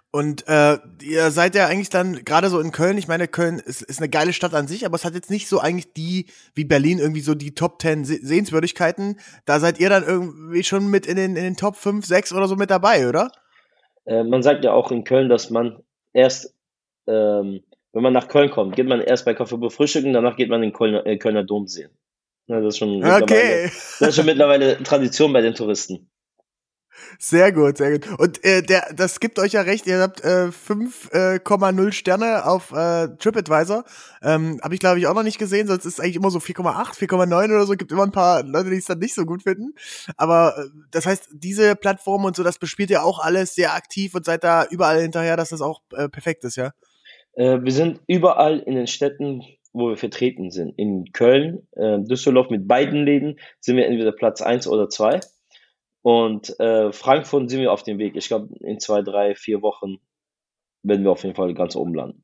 Und 0.09 0.47
äh, 0.47 0.79
ihr 1.01 1.31
seid 1.31 1.53
ja 1.53 1.67
eigentlich 1.67 1.89
dann 1.89 2.23
gerade 2.23 2.49
so 2.49 2.59
in 2.59 2.71
Köln, 2.71 2.97
ich 2.97 3.07
meine, 3.07 3.27
Köln 3.27 3.59
ist, 3.59 3.81
ist 3.81 3.99
eine 3.99 4.09
geile 4.09 4.33
Stadt 4.33 4.53
an 4.53 4.67
sich, 4.67 4.85
aber 4.85 4.95
es 4.95 5.05
hat 5.05 5.13
jetzt 5.13 5.29
nicht 5.29 5.47
so 5.47 5.59
eigentlich 5.59 5.93
die, 5.93 6.27
wie 6.55 6.63
Berlin, 6.65 6.99
irgendwie 6.99 7.21
so 7.21 7.35
die 7.35 7.53
Top 7.53 7.81
10 7.81 8.05
Sehenswürdigkeiten. 8.05 9.19
Da 9.45 9.59
seid 9.59 9.79
ihr 9.79 9.89
dann 9.89 10.03
irgendwie 10.03 10.63
schon 10.63 10.89
mit 10.89 11.05
in 11.05 11.17
den, 11.17 11.35
in 11.35 11.43
den 11.43 11.57
Top 11.57 11.75
5, 11.75 12.05
6 12.05 12.33
oder 12.33 12.47
so 12.47 12.55
mit 12.55 12.71
dabei, 12.71 13.07
oder? 13.07 13.31
Äh, 14.07 14.23
man 14.23 14.41
sagt 14.41 14.63
ja 14.63 14.73
auch 14.73 14.91
in 14.91 15.03
Köln, 15.03 15.29
dass 15.29 15.49
man 15.49 15.83
erst, 16.13 16.55
ähm, 17.07 17.61
wenn 17.93 18.03
man 18.03 18.13
nach 18.13 18.29
Köln 18.29 18.49
kommt, 18.49 18.75
geht 18.75 18.87
man 18.87 19.01
erst 19.01 19.25
bei 19.25 19.33
Kaffee 19.33 19.69
frühstücken, 19.69 20.13
danach 20.13 20.37
geht 20.37 20.49
man 20.49 20.63
in 20.63 20.73
Kölner, 20.73 21.05
äh, 21.05 21.17
Kölner 21.17 21.43
Dom 21.43 21.67
sehen. 21.67 21.91
Ja, 22.47 22.61
das, 22.61 22.75
ist 22.75 22.77
schon 22.77 23.03
okay. 23.03 23.65
das 23.99 24.01
ist 24.01 24.15
schon 24.15 24.25
mittlerweile 24.25 24.81
Tradition 24.81 25.33
bei 25.33 25.41
den 25.41 25.53
Touristen. 25.53 26.06
Sehr 27.19 27.51
gut, 27.51 27.77
sehr 27.77 27.91
gut. 27.99 28.19
Und 28.19 28.43
äh, 28.43 28.61
der, 28.61 28.93
das 28.95 29.19
gibt 29.19 29.39
euch 29.39 29.53
ja 29.53 29.61
recht, 29.61 29.87
ihr 29.87 29.99
habt 29.99 30.23
äh, 30.23 30.49
5,0 30.49 31.87
äh, 31.87 31.91
Sterne 31.91 32.45
auf 32.45 32.71
äh, 32.71 33.07
TripAdvisor. 33.17 33.83
Ähm, 34.21 34.59
Habe 34.63 34.73
ich, 34.73 34.79
glaube 34.79 34.99
ich, 34.99 35.07
auch 35.07 35.13
noch 35.13 35.23
nicht 35.23 35.39
gesehen, 35.39 35.67
sonst 35.67 35.85
ist 35.85 35.93
es 35.93 35.99
eigentlich 35.99 36.15
immer 36.15 36.31
so 36.31 36.39
4,8, 36.39 36.97
4,9 36.97 37.45
oder 37.45 37.65
so. 37.65 37.73
Gibt 37.73 37.91
immer 37.91 38.03
ein 38.03 38.11
paar 38.11 38.43
Leute, 38.43 38.69
die 38.69 38.77
es 38.77 38.85
dann 38.85 38.99
nicht 38.99 39.15
so 39.15 39.25
gut 39.25 39.43
finden. 39.43 39.73
Aber 40.17 40.55
äh, 40.57 40.63
das 40.91 41.05
heißt, 41.05 41.29
diese 41.33 41.75
Plattform 41.75 42.25
und 42.25 42.35
so, 42.35 42.43
das 42.43 42.59
bespielt 42.59 42.89
ihr 42.89 43.03
auch 43.03 43.19
alles 43.19 43.55
sehr 43.55 43.73
aktiv 43.73 44.15
und 44.15 44.25
seid 44.25 44.43
da 44.43 44.65
überall 44.69 45.01
hinterher, 45.01 45.37
dass 45.37 45.49
das 45.49 45.61
auch 45.61 45.81
äh, 45.95 46.09
perfekt 46.09 46.43
ist, 46.43 46.55
ja? 46.55 46.71
Äh, 47.33 47.59
wir 47.61 47.71
sind 47.71 48.01
überall 48.07 48.59
in 48.59 48.75
den 48.75 48.87
Städten, 48.87 49.43
wo 49.73 49.89
wir 49.89 49.97
vertreten 49.97 50.49
sind. 50.49 50.73
In 50.77 51.11
Köln, 51.13 51.67
äh, 51.73 51.99
Düsseldorf 51.99 52.49
mit 52.49 52.67
beiden 52.67 53.05
Läden 53.05 53.39
sind 53.59 53.77
wir 53.77 53.85
entweder 53.85 54.11
Platz 54.11 54.41
1 54.41 54.67
oder 54.67 54.89
2. 54.89 55.19
Und 56.07 56.57
äh, 56.61 56.93
Frankfurt 56.93 57.49
sind 57.49 57.59
wir 57.59 57.73
auf 57.73 57.83
dem 57.83 57.97
Weg. 57.97 58.15
Ich 58.15 58.29
glaube, 58.29 58.55
in 58.61 58.79
zwei, 58.79 59.01
drei, 59.01 59.35
vier 59.35 59.61
Wochen 59.61 59.97
werden 60.81 61.03
wir 61.03 61.11
auf 61.11 61.23
jeden 61.23 61.35
Fall 61.35 61.53
ganz 61.53 61.75
oben 61.75 61.93
landen. 61.93 62.23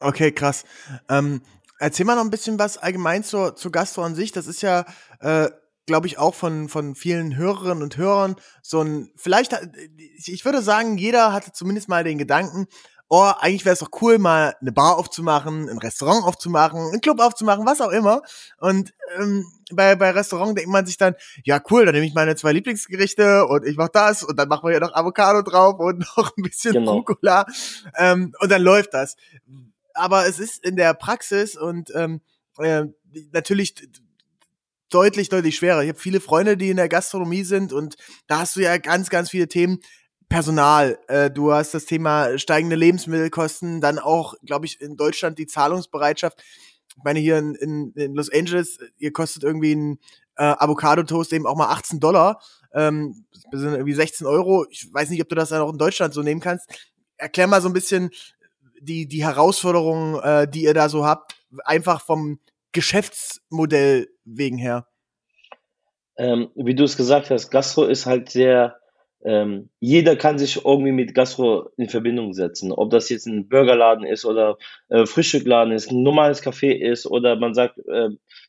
Okay, 0.00 0.32
krass. 0.32 0.66
Ähm, 1.08 1.40
erzähl 1.78 2.04
mal 2.04 2.14
noch 2.14 2.24
ein 2.24 2.30
bisschen 2.30 2.58
was 2.58 2.76
allgemein 2.76 3.24
zur, 3.24 3.56
zur 3.56 3.72
Gastro 3.72 4.02
an 4.02 4.14
sich. 4.14 4.32
Das 4.32 4.46
ist 4.46 4.60
ja, 4.60 4.84
äh, 5.20 5.48
glaube 5.86 6.08
ich, 6.08 6.18
auch 6.18 6.34
von, 6.34 6.68
von 6.68 6.94
vielen 6.94 7.34
Hörerinnen 7.38 7.82
und 7.82 7.96
Hörern 7.96 8.36
so 8.60 8.82
ein, 8.82 9.10
vielleicht, 9.16 9.58
ich 10.26 10.44
würde 10.44 10.60
sagen, 10.60 10.98
jeder 10.98 11.32
hatte 11.32 11.52
zumindest 11.52 11.88
mal 11.88 12.04
den 12.04 12.18
Gedanken, 12.18 12.66
oh, 13.14 13.30
eigentlich 13.40 13.66
wäre 13.66 13.74
es 13.74 13.80
doch 13.80 13.90
cool, 14.00 14.16
mal 14.16 14.56
eine 14.62 14.72
Bar 14.72 14.96
aufzumachen, 14.96 15.68
ein 15.68 15.76
Restaurant 15.76 16.24
aufzumachen, 16.24 16.80
einen 16.80 17.02
Club 17.02 17.20
aufzumachen, 17.20 17.66
was 17.66 17.82
auch 17.82 17.90
immer. 17.90 18.22
Und 18.56 18.94
ähm, 19.18 19.44
bei, 19.70 19.96
bei 19.96 20.12
Restaurant 20.12 20.56
denkt 20.56 20.70
man 20.70 20.86
sich 20.86 20.96
dann, 20.96 21.14
ja 21.44 21.60
cool, 21.70 21.84
dann 21.84 21.94
nehme 21.94 22.06
ich 22.06 22.14
meine 22.14 22.36
zwei 22.36 22.52
Lieblingsgerichte 22.52 23.46
und 23.46 23.66
ich 23.66 23.76
mache 23.76 23.90
das 23.92 24.22
und 24.22 24.38
dann 24.38 24.48
machen 24.48 24.66
wir 24.66 24.72
ja 24.72 24.80
noch 24.80 24.94
Avocado 24.94 25.42
drauf 25.42 25.78
und 25.78 25.98
noch 26.16 26.34
ein 26.38 26.42
bisschen 26.42 26.72
genau. 26.72 26.94
Rucola 26.94 27.44
ähm, 27.98 28.32
und 28.40 28.50
dann 28.50 28.62
läuft 28.62 28.94
das. 28.94 29.16
Aber 29.92 30.26
es 30.26 30.38
ist 30.38 30.64
in 30.64 30.76
der 30.76 30.94
Praxis 30.94 31.54
und 31.54 31.90
ähm, 31.94 32.22
äh, 32.56 32.84
natürlich 33.30 33.74
deutlich, 34.88 35.28
deutlich 35.28 35.56
schwerer. 35.56 35.82
Ich 35.82 35.90
habe 35.90 35.98
viele 35.98 36.20
Freunde, 36.20 36.56
die 36.56 36.70
in 36.70 36.78
der 36.78 36.88
Gastronomie 36.88 37.44
sind 37.44 37.74
und 37.74 37.96
da 38.26 38.38
hast 38.38 38.56
du 38.56 38.60
ja 38.60 38.78
ganz, 38.78 39.10
ganz 39.10 39.28
viele 39.28 39.48
Themen, 39.48 39.80
Personal, 40.32 40.98
äh, 41.08 41.30
du 41.30 41.52
hast 41.52 41.74
das 41.74 41.84
Thema 41.84 42.38
steigende 42.38 42.74
Lebensmittelkosten, 42.74 43.82
dann 43.82 43.98
auch, 43.98 44.32
glaube 44.42 44.64
ich, 44.64 44.80
in 44.80 44.96
Deutschland 44.96 45.38
die 45.38 45.46
Zahlungsbereitschaft. 45.46 46.42
Ich 46.88 47.04
meine, 47.04 47.20
hier 47.20 47.36
in, 47.36 47.92
in, 47.94 48.14
Los 48.14 48.32
Angeles, 48.32 48.78
ihr 48.96 49.12
kostet 49.12 49.44
irgendwie 49.44 49.74
ein 49.74 49.98
äh, 50.36 50.44
Avocado-Toast 50.44 51.34
eben 51.34 51.46
auch 51.46 51.54
mal 51.54 51.68
18 51.68 52.00
Dollar. 52.00 52.40
Ähm, 52.72 53.26
sind 53.52 53.74
irgendwie 53.74 53.92
16 53.92 54.26
Euro. 54.26 54.64
Ich 54.70 54.88
weiß 54.90 55.10
nicht, 55.10 55.20
ob 55.20 55.28
du 55.28 55.34
das 55.34 55.50
dann 55.50 55.60
auch 55.60 55.70
in 55.70 55.76
Deutschland 55.76 56.14
so 56.14 56.22
nehmen 56.22 56.40
kannst. 56.40 56.66
Erklär 57.18 57.46
mal 57.46 57.60
so 57.60 57.68
ein 57.68 57.74
bisschen 57.74 58.08
die, 58.80 59.06
die 59.06 59.24
Herausforderungen, 59.24 60.18
äh, 60.22 60.48
die 60.48 60.62
ihr 60.62 60.72
da 60.72 60.88
so 60.88 61.04
habt, 61.04 61.36
einfach 61.66 62.00
vom 62.00 62.40
Geschäftsmodell 62.72 64.08
wegen 64.24 64.56
her. 64.56 64.86
Ähm, 66.16 66.48
wie 66.54 66.74
du 66.74 66.84
es 66.84 66.96
gesagt 66.96 67.28
hast, 67.28 67.50
Gastro 67.50 67.84
ist 67.84 68.06
halt 68.06 68.30
sehr 68.30 68.81
ähm, 69.24 69.70
jeder 69.78 70.16
kann 70.16 70.38
sich 70.38 70.64
irgendwie 70.64 70.92
mit 70.92 71.14
Gastro 71.14 71.70
in 71.76 71.88
Verbindung 71.88 72.32
setzen. 72.32 72.72
Ob 72.72 72.90
das 72.90 73.08
jetzt 73.08 73.26
ein 73.26 73.48
Burgerladen 73.48 74.04
ist 74.04 74.24
oder 74.24 74.58
äh, 74.88 75.06
Frühstückladen 75.06 75.72
ist, 75.72 75.90
ein 75.90 76.02
normales 76.02 76.42
Café 76.42 76.72
ist 76.72 77.06
oder 77.06 77.36
man 77.36 77.54
sagt, 77.54 77.78
äh, 77.86 78.08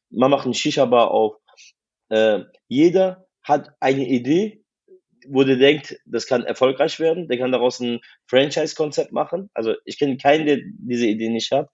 man 0.10 0.32
macht 0.32 0.46
eine 0.46 0.54
Shisha-Bar 0.54 1.12
auf. 1.12 1.36
Äh, 2.10 2.42
jeder 2.68 3.28
hat 3.44 3.72
eine 3.80 4.08
Idee, 4.08 4.64
wo 5.28 5.44
der 5.44 5.58
denkt, 5.58 6.00
das 6.06 6.28
kann 6.28 6.44
erfolgreich 6.44 7.00
werden. 7.00 7.28
Der 7.28 7.38
kann 7.38 7.52
daraus 7.52 7.80
ein 7.80 8.00
Franchise-Konzept 8.28 9.12
machen. 9.12 9.50
Also 9.54 9.76
ich 9.86 10.00
kenne 10.00 10.18
keinen, 10.18 10.46
der 10.46 10.60
diese 10.64 11.06
Idee 11.08 11.30
nicht 11.30 11.52
hat. 11.52 11.70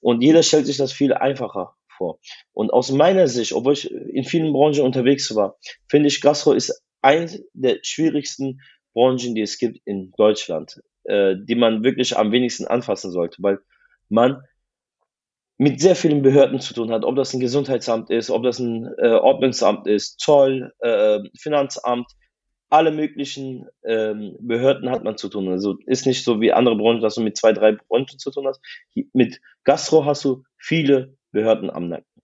Und 0.00 0.22
jeder 0.22 0.42
stellt 0.42 0.66
sich 0.66 0.76
das 0.76 0.92
viel 0.92 1.12
einfacher 1.14 1.74
vor. 1.96 2.18
Und 2.52 2.72
aus 2.72 2.90
meiner 2.90 3.26
Sicht, 3.26 3.52
obwohl 3.52 3.72
ich 3.72 3.90
in 3.90 4.24
vielen 4.24 4.52
Branchen 4.52 4.82
unterwegs 4.82 5.34
war, 5.34 5.56
finde 5.88 6.08
ich, 6.08 6.20
Gastro 6.20 6.52
ist 6.52 6.82
eine 7.04 7.30
der 7.52 7.78
schwierigsten 7.82 8.60
Branchen, 8.94 9.34
die 9.34 9.42
es 9.42 9.58
gibt 9.58 9.78
in 9.84 10.12
Deutschland, 10.16 10.80
äh, 11.04 11.36
die 11.38 11.54
man 11.54 11.84
wirklich 11.84 12.16
am 12.16 12.32
wenigsten 12.32 12.66
anfassen 12.66 13.10
sollte, 13.10 13.42
weil 13.42 13.58
man 14.08 14.42
mit 15.58 15.80
sehr 15.80 15.94
vielen 15.94 16.22
Behörden 16.22 16.60
zu 16.60 16.74
tun 16.74 16.90
hat, 16.90 17.04
ob 17.04 17.14
das 17.16 17.32
ein 17.34 17.40
Gesundheitsamt 17.40 18.10
ist, 18.10 18.30
ob 18.30 18.42
das 18.42 18.58
ein 18.58 18.88
äh, 18.98 19.08
Ordnungsamt 19.08 19.86
ist, 19.86 20.18
Zoll, 20.18 20.72
äh, 20.80 21.20
Finanzamt, 21.38 22.06
alle 22.70 22.90
möglichen 22.90 23.66
ähm, 23.84 24.36
Behörden 24.40 24.90
hat 24.90 25.04
man 25.04 25.16
zu 25.16 25.28
tun. 25.28 25.48
Also 25.48 25.76
ist 25.86 26.06
nicht 26.06 26.24
so 26.24 26.40
wie 26.40 26.52
andere 26.52 26.76
Branchen, 26.76 27.02
dass 27.02 27.14
du 27.14 27.20
mit 27.20 27.36
zwei, 27.36 27.52
drei 27.52 27.72
Branchen 27.72 28.18
zu 28.18 28.30
tun 28.32 28.48
hast. 28.48 28.60
Mit 29.12 29.40
Gastro 29.62 30.04
hast 30.06 30.24
du 30.24 30.42
viele 30.58 31.16
Behörden 31.30 31.70
am 31.70 31.88
Nacken. 31.88 32.22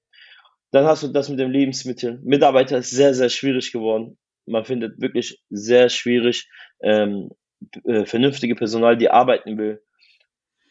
Dann 0.72 0.86
hast 0.86 1.02
du 1.02 1.08
das 1.08 1.28
mit 1.28 1.38
den 1.38 1.52
Lebensmitteln. 1.52 2.20
Mitarbeiter 2.24 2.78
ist 2.78 2.90
sehr, 2.90 3.14
sehr 3.14 3.28
schwierig 3.28 3.70
geworden 3.70 4.18
man 4.46 4.64
findet 4.64 5.00
wirklich 5.00 5.42
sehr 5.50 5.88
schwierig 5.88 6.48
ähm, 6.82 7.30
äh, 7.84 8.04
vernünftige 8.04 8.54
Personal, 8.54 8.96
die 8.96 9.10
arbeiten 9.10 9.58
will. 9.58 9.82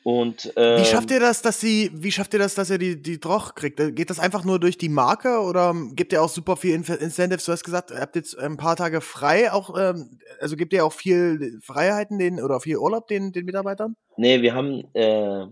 Und, 0.04 0.54
ähm, 0.56 0.80
wie 0.80 0.86
schafft 0.86 1.12
ihr 1.12 1.20
das, 1.20 1.42
dass 1.42 1.60
sie, 1.60 1.92
wie 1.94 2.12
schafft 2.12 2.34
ihr 2.34 2.40
das, 2.40 2.56
dass 2.56 2.70
ihr 2.70 2.78
die, 2.78 3.02
die 3.02 3.20
Droch 3.20 3.54
kriegt? 3.54 3.78
Geht 3.96 4.10
das 4.10 4.20
einfach 4.20 4.46
nur 4.46 4.60
durch 4.60 4.78
die 4.78 4.90
Marke 4.90 5.42
oder 5.42 5.76
gibt 5.94 6.14
ihr 6.14 6.24
auch 6.24 6.30
super 6.30 6.56
viel 6.56 6.74
Incentives? 6.74 7.46
Du 7.46 7.52
hast 7.52 7.64
gesagt, 7.64 7.92
ihr 7.92 8.00
habt 8.00 8.16
jetzt 8.16 8.38
ein 8.40 8.56
paar 8.56 8.78
Tage 8.78 9.02
frei, 9.02 9.52
auch, 9.52 9.78
ähm, 9.78 10.20
also 10.40 10.56
gibt 10.56 10.74
ihr 10.74 10.86
auch 10.86 10.94
viel 10.94 11.60
Freiheiten 11.62 12.18
den 12.18 12.42
oder 12.42 12.62
viel 12.62 12.78
Urlaub 12.78 13.08
den, 13.08 13.34
den 13.34 13.46
Mitarbeitern? 13.46 13.96
Nee, 14.16 14.42
wir 14.42 14.54
haben, 14.56 14.86
äh, 14.94 15.46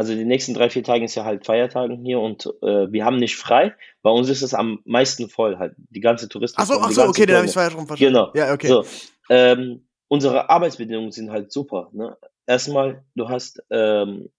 also 0.00 0.14
die 0.14 0.24
nächsten 0.24 0.54
drei, 0.54 0.70
vier 0.70 0.82
Tage 0.82 1.04
ist 1.04 1.14
ja 1.14 1.26
halt 1.26 1.44
Feiertagen 1.44 2.02
hier 2.02 2.20
und 2.20 2.46
äh, 2.62 2.90
wir 2.90 3.04
haben 3.04 3.18
nicht 3.18 3.36
frei. 3.36 3.74
Bei 4.00 4.08
uns 4.08 4.30
ist 4.30 4.40
es 4.40 4.54
am 4.54 4.80
meisten 4.86 5.28
voll 5.28 5.58
halt. 5.58 5.74
Die 5.76 6.00
ganze 6.00 6.26
Touristen. 6.26 6.58
Ach 6.58 6.64
so, 6.64 6.80
ach 6.80 6.90
so 6.90 7.02
okay, 7.02 7.26
dann 7.26 7.36
habe 7.36 7.44
ich 7.44 7.54
es 7.54 7.70
schon 7.70 7.86
verstanden. 7.86 8.14
Genau. 8.14 8.32
Ja, 8.34 8.54
okay. 8.54 8.68
So, 8.68 8.86
ähm, 9.28 9.86
unsere 10.08 10.48
Arbeitsbedingungen 10.48 11.12
sind 11.12 11.30
halt 11.30 11.52
super. 11.52 11.90
Ne? 11.92 12.16
Erstmal, 12.46 13.04
du 13.14 13.28
hast, 13.28 13.62
ähm, 13.68 14.30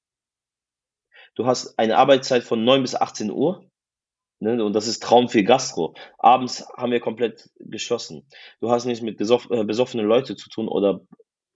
du 1.36 1.46
hast 1.46 1.78
eine 1.78 1.96
Arbeitszeit 1.96 2.42
von 2.42 2.64
9 2.64 2.82
bis 2.82 2.96
18 2.96 3.30
Uhr. 3.30 3.64
Ne? 4.40 4.66
Und 4.66 4.74
das 4.74 4.88
ist 4.88 5.04
Traum 5.04 5.30
für 5.30 5.44
Gastro. 5.44 5.94
Abends 6.18 6.66
haben 6.76 6.92
wir 6.92 7.02
komplett 7.02 7.52
geschlossen. 7.60 8.26
Du 8.62 8.72
hast 8.72 8.86
nichts 8.86 9.04
mit 9.04 9.16
besoff 9.16 9.48
äh, 9.52 9.64
besoffenen 9.64 10.08
Leuten 10.08 10.36
zu 10.38 10.50
tun 10.50 10.68
oder 10.68 11.02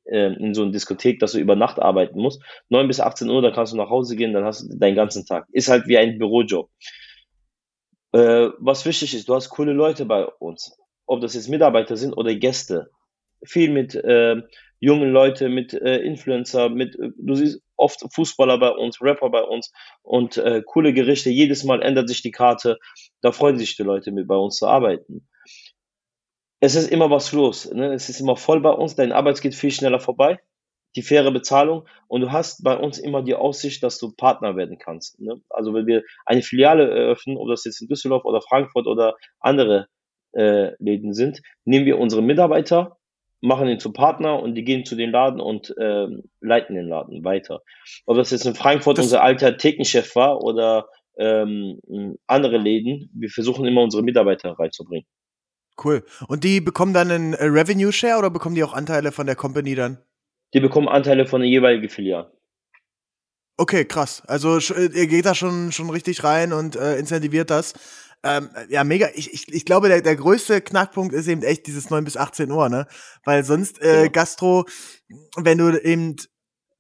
äh, 0.06 0.34
in 0.34 0.54
so 0.54 0.64
einer 0.64 0.72
Diskothek, 0.72 1.20
dass 1.20 1.34
du 1.34 1.40
über 1.40 1.56
Nacht 1.56 1.80
arbeiten 1.80 2.20
musst. 2.20 2.42
9 2.70 2.88
bis 2.88 3.00
18 3.00 3.30
Uhr, 3.30 3.42
dann 3.42 3.54
kannst 3.54 3.74
du 3.74 3.78
nach 3.78 3.90
Hause 3.90 4.16
gehen, 4.16 4.34
dann 4.34 4.46
hast 4.46 4.62
du 4.62 4.78
deinen 4.78 4.96
ganzen 4.96 5.26
Tag. 5.26 5.48
Ist 5.52 5.70
halt 5.70 5.88
wie 5.88 5.98
ein 5.98 6.18
Bürojob. 6.18 6.70
Äh, 8.14 8.50
was 8.60 8.86
wichtig 8.86 9.14
ist, 9.14 9.28
du 9.28 9.36
hast 9.36 9.50
coole 9.50 9.74
Leute 9.74 10.06
bei 10.06 10.26
uns. 10.26 10.78
Ob 11.06 11.22
das 11.22 11.36
jetzt 11.36 11.50
Mitarbeiter 11.50 11.98
sind 11.98 12.14
oder 12.14 12.34
Gäste. 12.36 12.90
Viel 13.44 13.70
mit 13.70 13.94
äh, 13.96 14.42
jungen 14.80 15.12
Leuten, 15.12 15.54
mit 15.54 15.74
Influencer, 15.74 16.70
mit, 16.70 16.96
äh, 17.00 17.12
du 17.18 17.36
siehst 17.36 17.62
oft 17.78 18.04
Fußballer 18.14 18.58
bei 18.58 18.70
uns, 18.70 19.02
Rapper 19.02 19.30
bei 19.30 19.42
uns 19.42 19.72
und 20.02 20.38
äh, 20.38 20.64
coole 20.66 20.94
Gerichte. 20.94 21.30
Jedes 21.30 21.64
Mal 21.64 21.82
ändert 21.82 22.10
sich 22.10 22.22
die 22.22 22.32
Karte. 22.32 22.78
Da 23.22 23.32
freuen 23.32 23.58
sich 23.58 23.76
die 23.76 23.84
Leute, 23.84 24.12
mit 24.12 24.28
bei 24.28 24.36
uns 24.36 24.58
zu 24.58 24.68
arbeiten. 24.68 25.28
Es 26.66 26.74
ist 26.74 26.92
immer 26.92 27.12
was 27.12 27.32
los. 27.32 27.72
Ne? 27.72 27.94
Es 27.94 28.10
ist 28.10 28.20
immer 28.20 28.36
voll 28.36 28.60
bei 28.60 28.72
uns. 28.72 28.96
Dein 28.96 29.12
Arbeit 29.12 29.40
geht 29.40 29.54
viel 29.54 29.70
schneller 29.70 30.00
vorbei. 30.00 30.40
Die 30.96 31.04
faire 31.04 31.30
Bezahlung. 31.32 31.88
Und 32.08 32.22
du 32.22 32.32
hast 32.32 32.64
bei 32.64 32.76
uns 32.76 32.98
immer 32.98 33.22
die 33.22 33.36
Aussicht, 33.36 33.84
dass 33.84 34.00
du 34.00 34.16
Partner 34.16 34.56
werden 34.56 34.80
kannst. 34.80 35.20
Ne? 35.20 35.40
Also 35.50 35.76
wenn 35.76 35.86
wir 35.86 36.02
eine 36.26 36.42
Filiale 36.42 36.90
eröffnen, 36.90 37.38
ob 37.38 37.50
das 37.50 37.66
jetzt 37.66 37.82
in 37.82 37.88
Düsseldorf 37.88 38.26
oder 38.26 38.42
Frankfurt 38.42 38.88
oder 38.88 39.16
andere 39.40 39.90
äh, 40.32 40.72
Läden 40.80 41.14
sind, 41.14 41.44
nehmen 41.66 41.86
wir 41.86 42.00
unsere 42.00 42.24
Mitarbeiter 42.24 42.98
machen 43.42 43.68
ihn 43.68 43.80
zu 43.80 43.94
Partner 43.94 44.42
und 44.42 44.56
die 44.56 44.64
gehen 44.64 44.86
zu 44.86 44.96
den 44.96 45.12
Laden 45.12 45.40
und 45.40 45.76
ähm, 45.80 46.24
leiten 46.42 46.76
den 46.76 46.88
Laden 46.88 47.24
weiter. 47.24 47.62
Ob 48.08 48.18
das 48.18 48.32
jetzt 48.32 48.46
in 48.46 48.56
Frankfurt 48.56 48.98
das 48.98 49.06
unser 49.06 49.22
alter 49.22 49.58
Thekenchef 49.58 50.16
war 50.16 50.42
oder 50.42 50.88
ähm, 51.20 51.80
andere 52.26 52.58
Läden, 52.58 53.12
wir 53.14 53.30
versuchen 53.30 53.66
immer 53.66 53.84
unsere 53.84 54.02
Mitarbeiter 54.02 54.58
reinzubringen. 54.58 55.06
Cool. 55.84 56.04
Und 56.28 56.44
die 56.44 56.62
bekommen 56.62 56.94
dann 56.94 57.12
einen 57.12 57.34
äh, 57.34 57.46
Revenue 57.46 57.92
Share 57.92 58.18
oder 58.18 58.30
bekommen 58.30 58.56
die 58.56 58.64
auch 58.64 58.74
Anteile 58.74 59.12
von 59.12 59.26
der 59.26 59.36
Company 59.36 59.76
dann? 59.76 59.98
Die 60.54 60.60
bekommen 60.60 60.88
Anteile 60.88 61.26
von 61.26 61.42
der 61.42 61.50
jeweiligen 61.50 61.90
Filiale. 61.90 62.32
Okay, 63.58 63.86
krass. 63.86 64.24
Also 64.28 64.58
äh, 64.58 64.90
ihr 64.94 65.08
geht 65.08 65.26
da 65.26 65.36
schon, 65.36 65.72
schon 65.72 65.90
richtig 65.90 66.24
rein 66.24 66.54
und 66.54 66.76
äh, 66.76 66.98
incentiviert 66.98 67.50
das. 67.50 67.74
Ähm, 68.24 68.50
ja, 68.70 68.84
mega. 68.84 69.10
Ich, 69.14 69.34
ich, 69.34 69.54
ich 69.54 69.66
glaube, 69.66 69.88
der, 69.88 70.02
der 70.02 70.16
größte 70.16 70.62
Knackpunkt 70.62 71.14
ist 71.14 71.28
eben 71.28 71.44
echt 71.44 71.68
dieses 71.68 71.90
9 71.90 72.04
bis 72.04 72.18
18 72.18 72.52
Uhr, 72.52 72.70
ne? 72.70 72.88
Weil 73.24 73.44
sonst 73.44 73.82
äh, 73.82 74.04
ja. 74.04 74.08
Gastro, 74.08 74.66
wenn 75.38 75.58
du 75.58 75.78
eben 75.78 76.16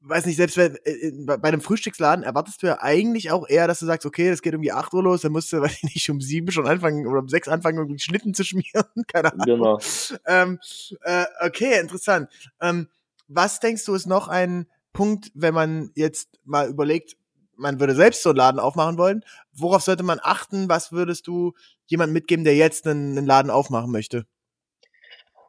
weiß 0.08 0.26
nicht, 0.26 0.38
selbst 0.38 0.58
wenn, 0.58 0.76
äh, 0.84 1.12
bei 1.26 1.48
einem 1.48 1.62
Frühstücksladen 1.62 2.24
erwartest 2.24 2.62
du 2.62 2.68
ja 2.68 2.82
eigentlich 2.82 3.32
auch 3.32 3.48
eher, 3.48 3.68
dass 3.68 3.80
du 3.80 3.86
sagst, 3.86 4.06
okay, 4.06 4.30
das 4.30 4.42
geht 4.42 4.54
irgendwie 4.54 4.72
8 4.72 4.94
Uhr 4.94 5.04
los, 5.04 5.22
dann 5.22 5.32
musst 5.32 5.52
du, 5.52 5.58
weiß 5.62 5.72
ich 5.72 5.84
nicht, 5.84 6.10
um 6.10 6.22
7 6.22 6.52
schon 6.52 6.68
anfangen 6.68 7.08
oder 7.08 7.20
um 7.20 7.30
6 7.30 7.48
anfangen, 7.48 7.78
irgendwie 7.78 8.00
Schnitten 8.00 8.34
zu 8.34 8.44
schmieren, 8.44 8.86
keine 9.08 9.34
Ahnung. 9.34 9.46
Genau. 9.46 9.80
Ähm, 10.26 10.60
äh, 11.02 11.26
okay, 11.42 11.80
interessant. 11.80 12.30
Ähm, 12.62 12.88
was 13.28 13.60
denkst 13.60 13.86
du 13.86 13.96
ist 13.96 14.06
noch 14.06 14.28
ein 14.28 14.68
Punkt, 14.94 15.32
wenn 15.34 15.54
man 15.54 15.92
jetzt 15.96 16.40
mal 16.46 16.70
überlegt, 16.70 17.18
man 17.58 17.80
würde 17.80 17.96
selbst 17.96 18.24
so 18.24 18.30
einen 18.30 18.38
Laden 18.38 18.60
aufmachen 18.60 18.98
wollen. 18.98 19.24
Worauf 19.54 19.82
sollte 19.82 20.04
man 20.04 20.20
achten? 20.22 20.70
Was 20.70 20.92
würdest 20.92 21.28
du 21.28 21.54
jemandem 21.86 22.14
mitgeben, 22.14 22.46
der 22.46 22.56
jetzt 22.56 22.88
einen, 22.88 23.18
einen 23.18 23.28
Laden 23.28 23.52
aufmachen 23.52 23.92
möchte? 23.92 24.26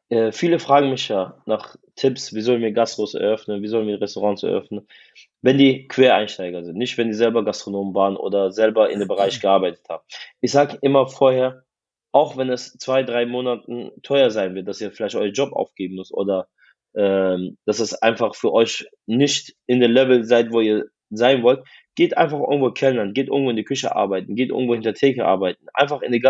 Äh, 0.08 0.30
viele 0.32 0.58
fragen 0.58 0.90
mich 0.90 1.08
ja 1.08 1.42
nach 1.46 1.76
Tipps, 1.96 2.32
wie 2.34 2.40
sollen 2.40 2.62
wir 2.62 2.72
Gastros 2.72 3.14
eröffnen, 3.14 3.62
wie 3.62 3.68
sollen 3.68 3.88
wir 3.88 4.00
Restaurants 4.00 4.42
eröffnen, 4.42 4.86
wenn 5.42 5.58
die 5.58 5.88
Quereinsteiger 5.88 6.64
sind, 6.64 6.76
nicht 6.76 6.96
wenn 6.98 7.08
die 7.08 7.14
selber 7.14 7.44
Gastronomen 7.44 7.94
waren 7.94 8.16
oder 8.16 8.52
selber 8.52 8.90
in 8.90 9.00
dem 9.00 9.08
Bereich 9.08 9.40
gearbeitet 9.40 9.84
haben. 9.88 10.04
Ich 10.40 10.52
sage 10.52 10.78
immer 10.82 11.08
vorher, 11.08 11.64
auch 12.12 12.36
wenn 12.36 12.50
es 12.50 12.74
zwei, 12.78 13.02
drei 13.02 13.26
Monaten 13.26 13.90
teuer 14.02 14.30
sein 14.30 14.54
wird, 14.54 14.68
dass 14.68 14.80
ihr 14.80 14.92
vielleicht 14.92 15.16
euren 15.16 15.32
Job 15.32 15.52
aufgeben 15.52 15.96
müsst 15.96 16.12
oder 16.12 16.48
ähm, 16.94 17.58
dass 17.66 17.80
es 17.80 17.94
einfach 17.94 18.34
für 18.34 18.52
euch 18.52 18.86
nicht 19.06 19.54
in 19.66 19.80
dem 19.80 19.92
Level 19.92 20.24
seid, 20.24 20.52
wo 20.52 20.60
ihr 20.60 20.86
sein 21.10 21.42
wollt, 21.42 21.64
geht 21.94 22.16
einfach 22.16 22.40
irgendwo 22.40 22.70
kellnern, 22.70 23.12
geht 23.12 23.28
irgendwo 23.28 23.50
in 23.50 23.56
die 23.56 23.64
Küche 23.64 23.94
arbeiten, 23.94 24.34
geht 24.34 24.50
irgendwo 24.50 24.74
hinter 24.74 24.94
Theke 24.94 25.24
arbeiten, 25.24 25.66
einfach 25.74 26.02
in 26.02 26.12
die 26.12 26.24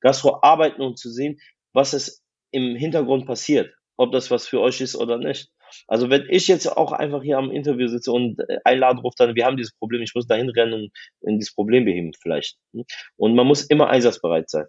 Gastro 0.00 0.40
arbeiten, 0.42 0.82
um 0.82 0.96
zu 0.96 1.10
sehen, 1.10 1.40
was 1.72 1.92
es 1.92 2.22
im 2.52 2.76
Hintergrund 2.76 3.26
passiert, 3.26 3.74
ob 3.96 4.12
das 4.12 4.30
was 4.30 4.46
für 4.46 4.60
euch 4.60 4.80
ist 4.80 4.96
oder 4.96 5.18
nicht. 5.18 5.50
Also 5.88 6.10
wenn 6.10 6.26
ich 6.28 6.48
jetzt 6.48 6.66
auch 6.66 6.92
einfach 6.92 7.22
hier 7.22 7.38
am 7.38 7.50
Interview 7.50 7.88
sitze 7.88 8.12
und 8.12 8.38
äh, 8.40 8.58
einlade, 8.64 9.00
ruft 9.00 9.18
dann, 9.18 9.34
wir 9.34 9.46
haben 9.46 9.56
dieses 9.56 9.74
Problem, 9.74 10.02
ich 10.02 10.14
muss 10.14 10.26
dahin 10.26 10.50
rennen 10.50 10.90
und 11.20 11.38
dieses 11.38 11.54
Problem 11.54 11.84
beheben 11.84 12.12
vielleicht. 12.20 12.56
Und 13.16 13.34
man 13.34 13.46
muss 13.46 13.64
immer 13.64 13.88
einsatzbereit 13.88 14.50
sein. 14.50 14.66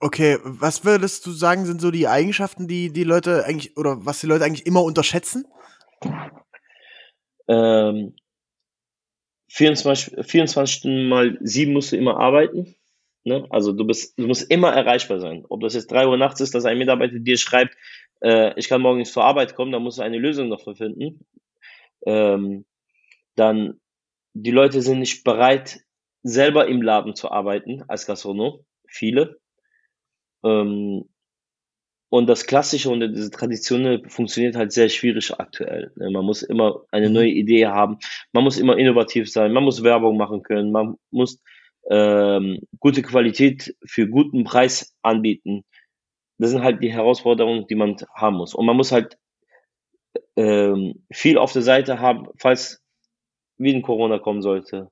Okay, 0.00 0.38
was 0.44 0.84
würdest 0.84 1.26
du 1.26 1.32
sagen, 1.32 1.66
sind 1.66 1.80
so 1.80 1.90
die 1.90 2.06
Eigenschaften, 2.06 2.68
die 2.68 2.92
die 2.92 3.02
Leute 3.02 3.44
eigentlich 3.44 3.76
oder 3.76 3.96
was 4.06 4.20
die 4.20 4.28
Leute 4.28 4.44
eigentlich 4.44 4.66
immer 4.66 4.84
unterschätzen? 4.84 5.44
Ähm, 7.48 8.14
24, 9.48 10.24
24 10.24 10.76
Stunden 10.76 11.08
mal 11.08 11.36
7 11.40 11.72
musst 11.72 11.90
du 11.90 11.96
immer 11.96 12.18
arbeiten. 12.18 12.76
Ne? 13.24 13.46
Also 13.50 13.72
du 13.72 13.84
bist, 13.84 14.18
du 14.18 14.26
musst 14.26 14.50
immer 14.50 14.72
erreichbar 14.72 15.20
sein. 15.20 15.44
Ob 15.48 15.60
das 15.60 15.74
jetzt 15.74 15.90
3 15.90 16.06
Uhr 16.06 16.16
nachts 16.16 16.40
ist, 16.40 16.54
dass 16.54 16.64
ein 16.64 16.78
Mitarbeiter 16.78 17.18
dir 17.18 17.36
schreibt, 17.36 17.76
äh, 18.20 18.52
ich 18.58 18.68
kann 18.68 18.80
morgen 18.80 18.98
nicht 18.98 19.12
zur 19.12 19.24
Arbeit 19.24 19.54
kommen, 19.54 19.72
dann 19.72 19.82
musst 19.82 19.98
du 19.98 20.02
eine 20.02 20.18
Lösung 20.18 20.50
dafür 20.50 20.74
finden. 20.74 21.26
Ähm, 22.06 22.64
dann, 23.34 23.80
die 24.34 24.50
Leute 24.50 24.82
sind 24.82 25.00
nicht 25.00 25.24
bereit, 25.24 25.80
selber 26.22 26.66
im 26.66 26.82
Laden 26.82 27.14
zu 27.14 27.30
arbeiten 27.30 27.84
als 27.88 28.06
Gastronom. 28.06 28.64
Viele. 28.86 29.38
Ähm, 30.44 31.04
und 32.10 32.26
das 32.26 32.46
Klassische 32.46 32.88
und 32.88 33.00
diese 33.00 33.30
Traditionelle 33.30 34.02
funktioniert 34.08 34.56
halt 34.56 34.72
sehr 34.72 34.88
schwierig 34.88 35.38
aktuell. 35.38 35.92
Ne? 35.96 36.10
Man 36.10 36.24
muss 36.24 36.42
immer 36.42 36.82
eine 36.90 37.08
mhm. 37.08 37.14
neue 37.14 37.28
Idee 37.28 37.66
haben, 37.66 37.98
man 38.32 38.44
muss 38.44 38.58
immer 38.58 38.78
innovativ 38.78 39.30
sein, 39.30 39.52
man 39.52 39.64
muss 39.64 39.82
Werbung 39.82 40.16
machen 40.16 40.42
können, 40.42 40.72
man 40.72 40.96
muss 41.10 41.42
ähm, 41.90 42.60
gute 42.80 43.02
Qualität 43.02 43.76
für 43.84 44.08
guten 44.08 44.44
Preis 44.44 44.94
anbieten. 45.02 45.64
Das 46.38 46.50
sind 46.50 46.62
halt 46.62 46.82
die 46.82 46.92
Herausforderungen, 46.92 47.66
die 47.66 47.74
man 47.74 47.96
haben 48.14 48.36
muss. 48.36 48.54
Und 48.54 48.66
man 48.66 48.76
muss 48.76 48.92
halt 48.92 49.18
ähm, 50.36 51.04
viel 51.10 51.38
auf 51.38 51.52
der 51.52 51.62
Seite 51.62 51.98
haben, 52.00 52.28
falls 52.38 52.82
wie 53.56 53.74
ein 53.74 53.82
Corona 53.82 54.18
kommen 54.18 54.42
sollte. 54.42 54.90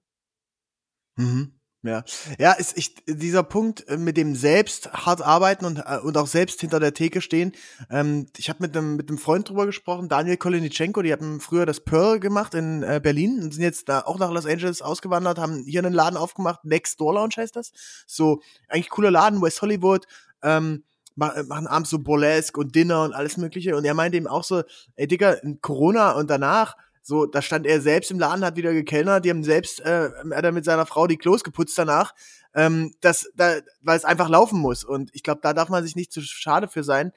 Mhm. 1.16 1.55
Ja, 1.86 2.04
ja, 2.38 2.52
ist 2.52 2.76
ich, 2.76 2.94
dieser 3.06 3.42
Punkt 3.42 3.86
äh, 3.88 3.96
mit 3.96 4.16
dem 4.16 4.34
selbst 4.34 4.92
hart 4.92 5.22
arbeiten 5.22 5.64
und, 5.64 5.78
äh, 5.78 5.98
und 6.02 6.16
auch 6.16 6.26
selbst 6.26 6.60
hinter 6.60 6.80
der 6.80 6.94
Theke 6.94 7.20
stehen. 7.20 7.52
Ähm, 7.90 8.26
ich 8.36 8.48
habe 8.48 8.62
mit 8.62 8.76
einem 8.76 8.96
mit 8.96 9.08
einem 9.08 9.18
Freund 9.18 9.48
drüber 9.48 9.66
gesprochen, 9.66 10.08
Daniel 10.08 10.36
Kolinitschenko, 10.36 11.02
die 11.02 11.12
haben 11.12 11.40
früher 11.40 11.66
das 11.66 11.80
Pearl 11.80 12.20
gemacht 12.20 12.54
in 12.54 12.82
äh, 12.82 13.00
Berlin 13.02 13.40
und 13.42 13.54
sind 13.54 13.62
jetzt 13.62 13.88
da 13.88 14.00
auch 14.00 14.18
nach 14.18 14.30
Los 14.30 14.46
Angeles 14.46 14.82
ausgewandert, 14.82 15.38
haben 15.38 15.64
hier 15.66 15.80
einen 15.80 15.94
Laden 15.94 16.16
aufgemacht, 16.16 16.64
Next 16.64 17.00
Door 17.00 17.14
Lounge 17.14 17.34
heißt 17.36 17.56
das. 17.56 17.72
So 18.06 18.40
eigentlich 18.68 18.90
cooler 18.90 19.10
Laden, 19.10 19.42
West 19.42 19.62
Hollywood. 19.62 20.06
Ähm, 20.42 20.84
äh, 21.18 21.42
machen 21.44 21.66
abends 21.66 21.88
so 21.88 21.98
Burlesque 21.98 22.60
und 22.60 22.74
Dinner 22.74 23.02
und 23.02 23.14
alles 23.14 23.38
mögliche 23.38 23.74
und 23.74 23.86
er 23.86 23.94
meinte 23.94 24.18
eben 24.18 24.26
auch 24.26 24.44
so, 24.44 24.62
ey 24.96 25.06
Digga, 25.06 25.36
Corona 25.62 26.12
und 26.12 26.28
danach 26.28 26.76
so, 27.06 27.24
da 27.24 27.40
stand 27.40 27.66
er 27.66 27.80
selbst 27.80 28.10
im 28.10 28.18
Laden, 28.18 28.44
hat 28.44 28.56
wieder 28.56 28.72
gekellnert, 28.72 29.24
die 29.24 29.30
haben 29.30 29.44
selbst, 29.44 29.78
äh, 29.78 30.10
er 30.28 30.36
hat 30.42 30.52
mit 30.52 30.64
seiner 30.64 30.86
Frau 30.86 31.06
die 31.06 31.16
Klos 31.16 31.44
geputzt 31.44 31.78
danach, 31.78 32.12
ähm, 32.52 32.96
das, 33.00 33.30
da, 33.36 33.60
weil 33.80 33.96
es 33.96 34.04
einfach 34.04 34.28
laufen 34.28 34.58
muss. 34.58 34.82
Und 34.82 35.10
ich 35.12 35.22
glaube, 35.22 35.40
da 35.40 35.52
darf 35.52 35.68
man 35.68 35.84
sich 35.84 35.94
nicht 35.94 36.12
zu 36.12 36.20
schade 36.20 36.66
für 36.66 36.82
sein. 36.82 37.12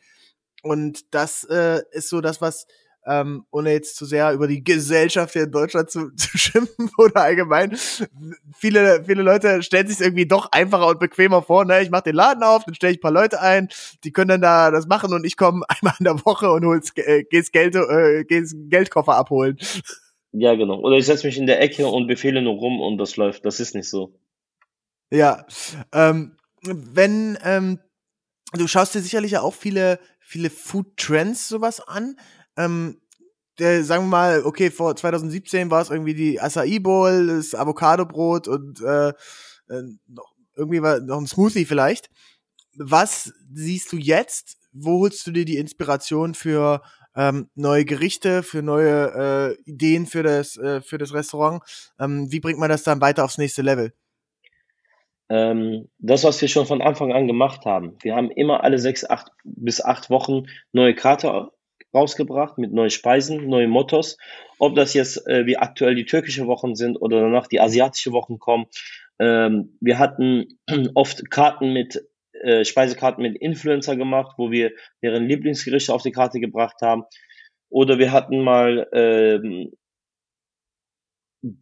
Und 0.62 1.12
das 1.16 1.44
äh, 1.46 1.82
ist 1.90 2.10
so 2.10 2.22
das, 2.22 2.40
was 2.40 2.68
ähm, 3.10 3.46
ohne 3.50 3.72
jetzt 3.72 3.96
zu 3.96 4.06
sehr 4.06 4.32
über 4.34 4.48
die 4.48 4.64
Gesellschaft 4.64 5.34
hier 5.34 5.44
in 5.44 5.52
Deutschland 5.52 5.90
zu, 5.90 6.12
zu 6.16 6.38
schimpfen 6.38 6.92
oder 6.98 7.24
allgemein. 7.24 7.76
Viele, 8.56 9.04
viele 9.04 9.24
Leute 9.24 9.64
stellen 9.64 9.88
sich 9.88 10.00
irgendwie 10.00 10.28
doch 10.28 10.52
einfacher 10.52 10.88
und 10.88 11.00
bequemer 11.00 11.42
vor. 11.42 11.66
Ne? 11.66 11.82
Ich 11.82 11.90
mache 11.90 12.04
den 12.04 12.16
Laden 12.16 12.44
auf, 12.44 12.64
dann 12.66 12.76
stelle 12.76 12.94
ich 12.94 13.00
ein 13.00 13.02
paar 13.02 13.12
Leute 13.12 13.42
ein, 13.42 13.70
die 14.04 14.12
können 14.12 14.30
dann 14.30 14.42
da 14.42 14.70
das 14.70 14.88
machen 14.88 15.14
und 15.14 15.26
ich 15.26 15.38
komme 15.38 15.66
einmal 15.68 15.96
in 16.00 16.06
der 16.06 16.24
Woche 16.26 16.52
und 16.52 16.66
hol's, 16.66 16.92
äh, 16.96 17.24
geh's 17.24 17.52
Geld, 17.52 17.76
äh, 17.76 18.24
geh's 18.26 18.56
Geldkoffer 18.56 19.16
abholen. 19.16 19.58
Ja, 20.32 20.54
genau. 20.54 20.80
Oder 20.80 20.98
ich 20.98 21.08
setze 21.08 21.26
mich 21.26 21.38
in 21.38 21.48
der 21.48 21.60
Ecke 21.62 21.88
und 21.88 22.06
befehle 22.06 22.42
nur 22.42 22.54
rum 22.54 22.80
und 22.80 23.00
das 23.00 23.18
läuft. 23.18 23.46
Das 23.46 23.60
ist 23.60 23.74
nicht 23.74 23.90
so. 23.90 24.14
Ja. 25.12 25.46
Ähm, 25.92 26.36
wenn 26.62 27.40
ähm, 27.44 27.80
du 28.54 28.68
schaust 28.68 28.94
dir 28.94 29.02
sicherlich 29.02 29.32
ja 29.32 29.42
auch 29.42 29.56
viele, 29.56 30.00
viele 30.20 30.52
Food 30.52 30.98
Trends 30.98 31.48
sowas 31.48 31.80
an 31.80 32.16
ähm, 32.60 33.02
der, 33.60 33.84
sagen 33.84 34.06
wir 34.06 34.10
mal, 34.10 34.44
okay, 34.46 34.70
vor 34.72 34.96
2017 34.96 35.72
war 35.72 35.82
es 35.82 35.90
irgendwie 35.90 36.14
die 36.14 36.40
Acai 36.40 36.80
Bowl, 36.80 37.28
das 37.28 37.56
Avocado-Brot 37.56 38.48
und 38.48 38.82
äh, 38.82 39.10
äh, 39.10 39.84
noch, 40.08 40.34
irgendwie 40.56 40.82
war 40.82 41.00
noch 41.00 41.18
ein 41.18 41.28
Smoothie 41.28 41.66
vielleicht. 41.66 42.10
Was 42.76 43.34
siehst 43.54 43.92
du 43.92 43.98
jetzt? 43.98 44.58
Wo 44.72 45.00
holst 45.00 45.26
du 45.26 45.32
dir 45.32 45.46
die 45.46 45.58
Inspiration 45.58 46.36
für 46.36 46.82
ähm, 47.16 47.50
neue 47.56 47.86
Gerichte, 47.86 48.44
für 48.44 48.62
neue 48.62 49.58
äh, 49.66 49.70
Ideen 49.70 50.06
für 50.06 50.24
das, 50.24 50.56
äh, 50.58 50.82
für 50.82 50.98
das 50.98 51.14
Restaurant? 51.14 51.64
Ähm, 52.00 52.32
wie 52.32 52.40
bringt 52.40 52.60
man 52.60 52.70
das 52.70 52.84
dann 52.84 53.02
weiter 53.02 53.26
aufs 53.26 53.38
nächste 53.38 53.62
Level? 53.62 53.94
Ähm, 55.30 55.90
das, 56.00 56.24
was 56.24 56.42
wir 56.42 56.48
schon 56.48 56.66
von 56.66 56.82
Anfang 56.82 57.14
an 57.14 57.28
gemacht 57.28 57.66
haben. 57.66 57.98
Wir 58.02 58.16
haben 58.16 58.32
immer 58.32 58.64
alle 58.64 58.80
sechs, 58.80 59.08
acht 59.08 59.32
bis 59.44 59.82
acht 59.82 60.10
Wochen 60.10 60.46
neue 60.72 60.96
Karte 60.96 61.52
rausgebracht 61.94 62.58
mit 62.58 62.74
neuen 62.74 62.90
Speisen, 62.90 63.48
neuen 63.48 63.70
Mottos. 63.70 64.18
Ob 64.58 64.76
das 64.76 64.94
jetzt 64.94 65.28
äh, 65.28 65.46
wie 65.46 65.58
aktuell 65.58 65.96
die 65.96 66.06
türkische 66.06 66.48
Wochen 66.48 66.76
sind 66.76 66.98
oder 66.98 67.22
danach 67.22 67.48
die 67.48 67.60
asiatische 67.60 68.12
Wochen 68.12 68.40
kommen. 68.40 68.66
Ähm, 69.20 69.78
wir 69.82 70.00
hatten 70.00 70.60
oft 70.96 71.30
Karten 71.30 71.74
mit 71.74 72.04
äh, 72.34 72.64
Speisekarten 72.64 73.22
mit 73.22 73.38
Influencer 73.38 73.96
gemacht, 73.96 74.36
wo 74.38 74.52
wir 74.52 74.72
deren 75.04 75.26
Lieblingsgerichte 75.26 75.94
auf 75.94 76.04
die 76.04 76.12
Karte 76.12 76.40
gebracht 76.40 76.78
haben. 76.82 77.04
Oder 77.70 78.00
wir 78.00 78.12
hatten 78.12 78.42
mal 78.42 78.88
ähm, 78.94 79.72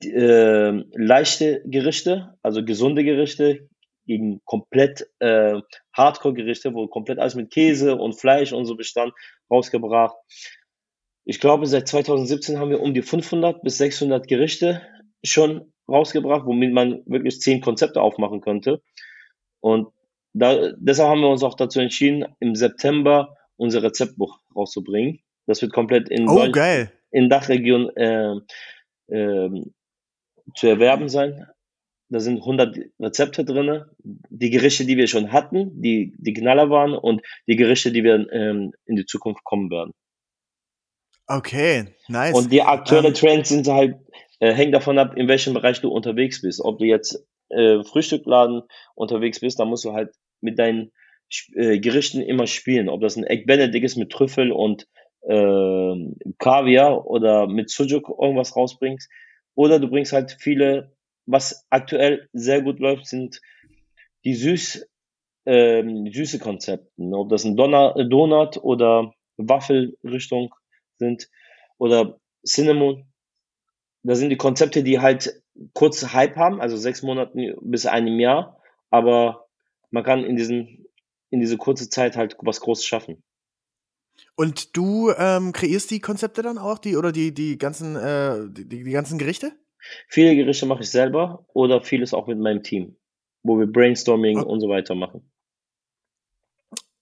äh, 0.03 0.71
leichte 0.95 1.61
Gerichte, 1.65 2.37
also 2.41 2.63
gesunde 2.63 3.03
Gerichte 3.03 3.69
gegen 4.07 4.41
komplett 4.45 5.07
äh, 5.19 5.59
Hardcore-Gerichte, 5.93 6.73
wo 6.73 6.87
komplett 6.87 7.19
alles 7.19 7.35
mit 7.35 7.51
Käse 7.51 7.95
und 7.95 8.13
Fleisch 8.13 8.53
und 8.53 8.65
so 8.65 8.75
bestand, 8.75 9.13
rausgebracht. 9.51 10.15
Ich 11.25 11.39
glaube, 11.39 11.67
seit 11.67 11.87
2017 11.87 12.57
haben 12.57 12.69
wir 12.69 12.81
um 12.81 12.93
die 12.93 13.01
500 13.01 13.61
bis 13.61 13.77
600 13.77 14.27
Gerichte 14.27 14.81
schon 15.23 15.73
rausgebracht, 15.89 16.45
womit 16.45 16.73
man 16.73 17.03
wirklich 17.05 17.41
zehn 17.41 17.61
Konzepte 17.61 18.01
aufmachen 18.01 18.41
könnte. 18.41 18.81
Und 19.59 19.89
da, 20.33 20.71
deshalb 20.77 21.09
haben 21.09 21.21
wir 21.21 21.29
uns 21.29 21.43
auch 21.43 21.55
dazu 21.55 21.79
entschieden, 21.79 22.25
im 22.39 22.55
September 22.55 23.35
unser 23.57 23.83
Rezeptbuch 23.83 24.39
rauszubringen. 24.55 25.19
Das 25.47 25.61
wird 25.61 25.73
komplett 25.73 26.09
in, 26.09 26.29
oh, 26.29 26.43
in 27.11 27.29
Dachregion 27.29 27.89
äh, 27.95 28.35
äh, 29.07 29.49
zu 30.55 30.67
erwerben 30.67 31.09
sein. 31.09 31.47
Da 32.09 32.19
sind 32.19 32.37
100 32.37 32.77
Rezepte 32.99 33.43
drin, 33.43 33.83
die 34.03 34.49
Gerichte, 34.49 34.85
die 34.85 34.95
wir 34.97 35.07
schon 35.07 35.31
hatten, 35.31 35.81
die 35.81 36.13
die 36.17 36.33
Knaller 36.33 36.69
waren 36.69 36.93
und 36.93 37.21
die 37.47 37.57
Gerichte, 37.57 37.91
die 37.91 38.03
wir 38.03 38.31
ähm, 38.31 38.71
in 38.85 38.95
die 38.95 39.05
Zukunft 39.05 39.43
kommen 39.43 39.69
werden. 39.69 39.93
Okay, 41.27 41.87
nice. 42.07 42.33
Und 42.33 42.51
die 42.51 42.61
aktuellen 42.61 43.05
um, 43.05 43.11
ähm, 43.11 43.15
Trends 43.15 43.49
sind 43.49 43.67
halt, 43.67 43.97
äh, 44.39 44.53
hängen 44.53 44.71
davon 44.71 44.97
ab, 44.97 45.17
in 45.17 45.27
welchem 45.27 45.53
Bereich 45.53 45.81
du 45.81 45.89
unterwegs 45.89 46.41
bist. 46.41 46.61
Ob 46.61 46.79
du 46.79 46.85
jetzt 46.85 47.25
äh, 47.49 47.83
Frühstückladen 47.83 48.61
unterwegs 48.95 49.41
bist, 49.41 49.59
dann 49.59 49.67
musst 49.67 49.83
du 49.83 49.93
halt 49.93 50.11
mit 50.39 50.57
deinen 50.57 50.91
äh, 51.55 51.79
Gerichten 51.79 52.21
immer 52.21 52.47
spielen. 52.47 52.87
Ob 52.87 53.01
das 53.01 53.17
ein 53.17 53.25
Egg 53.25 53.45
Benedict 53.45 53.83
ist 53.83 53.97
mit 53.97 54.11
Trüffel 54.11 54.51
und 54.53 54.87
äh, 55.21 55.95
Kaviar 56.37 57.05
oder 57.05 57.47
mit 57.47 57.69
Sujuk 57.69 58.09
irgendwas 58.09 58.55
rausbringst. 58.55 59.09
Oder 59.55 59.79
du 59.79 59.89
bringst 59.89 60.13
halt 60.13 60.37
viele, 60.39 60.95
was 61.27 61.65
aktuell 61.69 62.27
sehr 62.33 62.61
gut 62.61 62.79
läuft, 62.79 63.05
sind 63.05 63.41
die 64.25 64.33
süß, 64.33 64.87
ähm, 65.45 66.11
süße 66.11 66.39
Konzepte. 66.39 66.89
Ob 66.97 67.29
das 67.29 67.45
ein 67.45 67.55
Donut 67.55 68.57
oder 68.57 69.13
Waffelrichtung 69.37 70.55
sind 70.97 71.29
oder 71.77 72.19
Cinnamon. 72.45 73.05
Das 74.03 74.19
sind 74.19 74.29
die 74.29 74.37
Konzepte, 74.37 74.83
die 74.83 74.99
halt 74.99 75.43
kurz 75.73 76.13
Hype 76.13 76.35
haben, 76.37 76.61
also 76.61 76.77
sechs 76.77 77.03
Monate 77.03 77.55
bis 77.61 77.85
einem 77.85 78.19
Jahr, 78.19 78.61
aber 78.89 79.47
man 79.91 80.03
kann 80.03 80.23
in 80.23 80.35
diesen 80.35 80.85
in 81.29 81.41
diese 81.41 81.57
kurze 81.57 81.89
Zeit 81.89 82.15
halt 82.15 82.37
was 82.39 82.61
Großes 82.61 82.85
schaffen. 82.85 83.21
Und 84.35 84.77
du 84.77 85.11
ähm, 85.11 85.51
kreierst 85.51 85.91
die 85.91 85.99
Konzepte 85.99 86.41
dann 86.41 86.57
auch, 86.57 86.79
die 86.79 86.95
oder 86.95 87.11
die 87.11 87.33
die 87.33 87.57
ganzen 87.57 87.95
äh, 87.95 88.47
die, 88.49 88.67
die 88.67 88.91
ganzen 88.91 89.17
Gerichte? 89.17 89.51
Viele 90.07 90.35
Gerichte 90.35 90.65
mache 90.65 90.83
ich 90.83 90.89
selber 90.89 91.45
oder 91.53 91.81
vieles 91.81 92.13
auch 92.13 92.27
mit 92.27 92.39
meinem 92.39 92.63
Team, 92.63 92.97
wo 93.43 93.59
wir 93.59 93.67
Brainstorming 93.67 94.39
okay. 94.39 94.49
und 94.49 94.59
so 94.59 94.69
weiter 94.69 94.95
machen. 94.95 95.29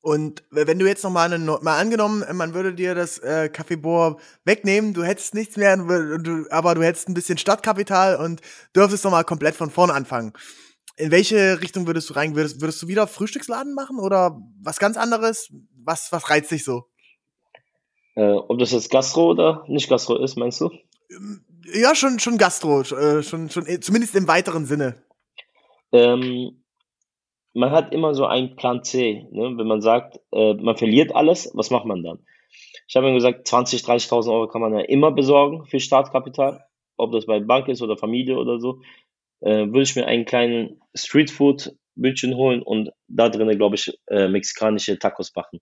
Und 0.06 0.44
wenn 0.52 0.78
du 0.78 0.86
jetzt 0.86 1.04
noch 1.04 1.10
mal, 1.10 1.34
eine, 1.34 1.40
mal 1.40 1.80
angenommen, 1.80 2.24
man 2.34 2.54
würde 2.54 2.76
dir 2.76 2.94
das 2.94 3.18
äh, 3.18 3.50
Café 3.52 3.76
Bohr 3.76 4.20
wegnehmen, 4.44 4.94
du 4.94 5.04
hättest 5.04 5.34
nichts 5.34 5.58
mehr, 5.58 5.78
du, 5.78 6.46
aber 6.52 6.76
du 6.76 6.84
hättest 6.84 7.10
ein 7.10 7.16
bisschen 7.16 7.40
Stadtkapital 7.40 8.18
und 8.18 8.42
dürftest 8.76 9.04
noch 9.04 9.10
mal 9.10 9.24
komplett 9.24 9.56
von 9.56 9.72
vorn 9.72 9.90
anfangen. 9.90 10.34
In 10.96 11.10
welche 11.10 11.60
Richtung 11.60 11.88
würdest 11.88 12.12
du 12.12 12.14
rein? 12.14 12.36
Würdest, 12.36 12.62
würdest 12.62 12.84
du 12.84 12.88
wieder 12.88 13.08
Frühstücksladen 13.08 13.74
machen 13.74 13.98
oder 13.98 14.40
was 14.62 14.78
ganz 14.78 14.96
anderes? 14.96 15.52
Was, 15.84 16.12
was 16.12 16.30
reizt 16.30 16.52
dich 16.52 16.64
so? 16.64 16.84
Äh, 18.14 18.32
ob 18.32 18.60
das 18.60 18.74
jetzt 18.74 18.92
Gastro 18.92 19.32
oder 19.32 19.66
nicht 19.68 19.90
Gastro 19.90 20.24
ist, 20.24 20.38
meinst 20.38 20.62
du? 20.62 20.70
Ja, 21.74 21.96
schon, 21.96 22.20
schon 22.20 22.38
Gastro, 22.38 22.82
äh, 22.82 23.24
schon, 23.24 23.50
schon, 23.50 23.66
äh, 23.66 23.80
zumindest 23.80 24.16
im 24.16 24.28
weiteren 24.28 24.66
Sinne. 24.66 25.04
Ähm, 25.92 26.64
man 27.54 27.72
hat 27.72 27.94
immer 27.94 28.14
so 28.14 28.26
einen 28.26 28.56
Plan 28.56 28.84
C. 28.84 29.28
Ne? 29.32 29.58
Wenn 29.58 29.68
man 29.68 29.82
sagt, 29.82 30.20
äh, 30.32 30.54
man 30.54 30.78
verliert 30.78 31.16
alles, 31.16 31.50
was 31.54 31.72
macht 31.72 31.86
man 31.86 32.04
dann? 32.04 32.26
Ich 32.88 32.96
habe 32.96 33.08
mir 33.08 33.14
gesagt, 33.14 33.48
20, 33.48 33.82
30.000 33.82 34.32
Euro 34.32 34.48
kann 34.48 34.62
man 34.62 34.74
ja 34.74 34.82
immer 34.82 35.12
besorgen 35.12 35.66
für 35.66 35.80
Startkapital, 35.80 36.64
ob 36.98 37.12
das 37.12 37.26
bei 37.26 37.40
Bank 37.40 37.68
ist 37.68 37.82
oder 37.82 37.98
Familie 37.98 38.38
oder 38.38 38.60
so. 38.60 38.82
Äh, 39.42 39.68
würde 39.68 39.82
ich 39.82 39.96
mir 39.96 40.06
einen 40.06 40.26
kleinen 40.26 40.82
Streetfood-Bildchen 40.96 42.36
holen 42.36 42.62
und 42.62 42.92
da 43.08 43.30
drinnen, 43.30 43.58
glaube 43.58 43.76
ich, 43.76 43.92
äh, 44.08 44.28
mexikanische 44.28 45.00
Tacos 45.00 45.34
machen. 45.36 45.60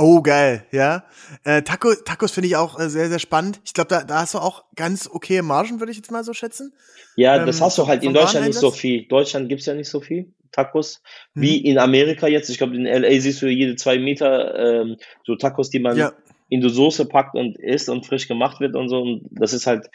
Oh, 0.00 0.22
geil, 0.22 0.64
ja. 0.70 1.04
Äh, 1.42 1.62
Taco, 1.62 1.92
Tacos 1.92 2.30
finde 2.30 2.46
ich 2.46 2.54
auch 2.54 2.78
äh, 2.78 2.88
sehr, 2.88 3.08
sehr 3.08 3.18
spannend. 3.18 3.60
Ich 3.64 3.74
glaube, 3.74 3.88
da, 3.88 4.04
da 4.04 4.20
hast 4.20 4.34
du 4.34 4.38
auch 4.38 4.64
ganz 4.76 5.10
okay 5.12 5.42
Margen, 5.42 5.80
würde 5.80 5.90
ich 5.90 5.98
jetzt 5.98 6.12
mal 6.12 6.22
so 6.22 6.32
schätzen. 6.32 6.72
Ja, 7.16 7.36
ähm, 7.36 7.46
das 7.46 7.60
hast 7.60 7.78
du 7.78 7.88
halt 7.88 8.04
in 8.04 8.14
Deutschland 8.14 8.46
nicht 8.46 8.58
so 8.58 8.70
viel. 8.70 9.08
Deutschland 9.08 9.48
gibt's 9.48 9.66
ja 9.66 9.74
nicht 9.74 9.88
so 9.88 10.00
viel 10.00 10.32
Tacos 10.52 11.02
hm. 11.34 11.42
wie 11.42 11.58
in 11.58 11.78
Amerika 11.78 12.28
jetzt. 12.28 12.48
Ich 12.48 12.58
glaube, 12.58 12.76
in 12.76 12.84
LA 12.84 13.20
siehst 13.20 13.42
du 13.42 13.48
jede 13.48 13.74
zwei 13.74 13.98
Meter 13.98 14.82
ähm, 14.82 14.98
so 15.26 15.34
Tacos, 15.34 15.68
die 15.68 15.80
man 15.80 15.96
ja. 15.96 16.12
in 16.48 16.60
die 16.60 16.70
Soße 16.70 17.06
packt 17.06 17.34
und 17.34 17.58
isst 17.58 17.88
und 17.88 18.06
frisch 18.06 18.28
gemacht 18.28 18.60
wird 18.60 18.76
und 18.76 18.88
so. 18.88 19.00
Und 19.02 19.28
das 19.32 19.52
ist 19.52 19.66
halt 19.66 19.88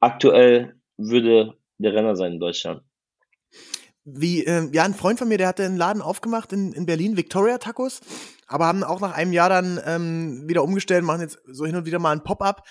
aktuell 0.00 0.74
würde 0.96 1.58
der 1.76 1.92
Renner 1.92 2.16
sein 2.16 2.32
in 2.32 2.40
Deutschland. 2.40 2.80
Wie, 4.04 4.44
äh, 4.44 4.68
ja, 4.72 4.82
ein 4.82 4.94
Freund 4.94 5.18
von 5.18 5.28
mir, 5.28 5.38
der 5.38 5.46
hatte 5.46 5.64
einen 5.64 5.76
Laden 5.76 6.02
aufgemacht 6.02 6.52
in, 6.52 6.72
in 6.72 6.86
Berlin, 6.86 7.16
Victoria 7.16 7.58
Tacos 7.58 8.00
aber 8.52 8.66
haben 8.66 8.84
auch 8.84 9.00
nach 9.00 9.14
einem 9.14 9.32
Jahr 9.32 9.48
dann 9.48 9.80
ähm, 9.84 10.48
wieder 10.48 10.62
umgestellt, 10.62 11.04
machen 11.04 11.22
jetzt 11.22 11.38
so 11.46 11.64
hin 11.64 11.76
und 11.76 11.86
wieder 11.86 11.98
mal 11.98 12.12
ein 12.12 12.22
Pop-up. 12.22 12.66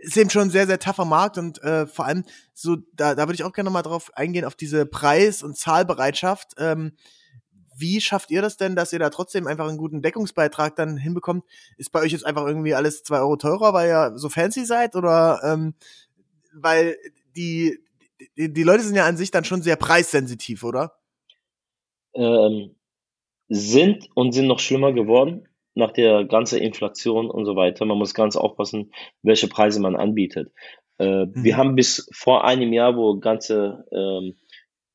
Ist 0.00 0.16
eben 0.16 0.30
schon 0.30 0.42
ein 0.42 0.50
sehr, 0.50 0.66
sehr 0.66 0.80
tougher 0.80 1.04
Markt 1.04 1.38
und 1.38 1.62
äh, 1.62 1.86
vor 1.86 2.06
allem 2.06 2.24
so, 2.54 2.76
da, 2.92 3.14
da 3.14 3.22
würde 3.22 3.34
ich 3.34 3.44
auch 3.44 3.52
gerne 3.52 3.70
mal 3.70 3.82
drauf 3.82 4.10
eingehen, 4.16 4.44
auf 4.44 4.56
diese 4.56 4.84
Preis- 4.84 5.44
und 5.44 5.56
Zahlbereitschaft. 5.56 6.54
Ähm, 6.58 6.92
wie 7.76 8.00
schafft 8.00 8.30
ihr 8.32 8.42
das 8.42 8.56
denn, 8.56 8.74
dass 8.74 8.92
ihr 8.92 8.98
da 8.98 9.10
trotzdem 9.10 9.46
einfach 9.46 9.68
einen 9.68 9.78
guten 9.78 10.02
Deckungsbeitrag 10.02 10.74
dann 10.74 10.96
hinbekommt? 10.96 11.44
Ist 11.76 11.92
bei 11.92 12.00
euch 12.00 12.12
jetzt 12.12 12.26
einfach 12.26 12.44
irgendwie 12.44 12.74
alles 12.74 13.04
zwei 13.04 13.18
Euro 13.18 13.36
teurer, 13.36 13.72
weil 13.72 13.88
ihr 13.88 14.18
so 14.18 14.28
fancy 14.28 14.64
seid? 14.64 14.96
Oder 14.96 15.40
ähm, 15.44 15.74
weil 16.52 16.96
die, 17.36 17.78
die, 18.36 18.52
die 18.52 18.62
Leute 18.64 18.82
sind 18.82 18.96
ja 18.96 19.06
an 19.06 19.16
sich 19.16 19.30
dann 19.30 19.44
schon 19.44 19.62
sehr 19.62 19.76
preissensitiv, 19.76 20.64
oder? 20.64 20.96
Ähm, 22.14 22.74
sind 23.48 24.08
und 24.14 24.32
sind 24.32 24.46
noch 24.46 24.60
schlimmer 24.60 24.92
geworden 24.92 25.48
nach 25.74 25.92
der 25.92 26.24
ganzen 26.24 26.58
Inflation 26.58 27.30
und 27.30 27.44
so 27.44 27.56
weiter. 27.56 27.84
Man 27.84 27.98
muss 27.98 28.14
ganz 28.14 28.36
aufpassen, 28.36 28.92
welche 29.22 29.48
Preise 29.48 29.80
man 29.80 29.96
anbietet. 29.96 30.52
Äh, 30.98 31.26
mhm. 31.26 31.32
Wir 31.34 31.56
haben 31.56 31.74
bis 31.74 32.08
vor 32.12 32.44
einem 32.44 32.72
Jahr, 32.72 32.96
wo 32.96 33.18
ganze 33.18 33.84
ähm, 33.90 34.36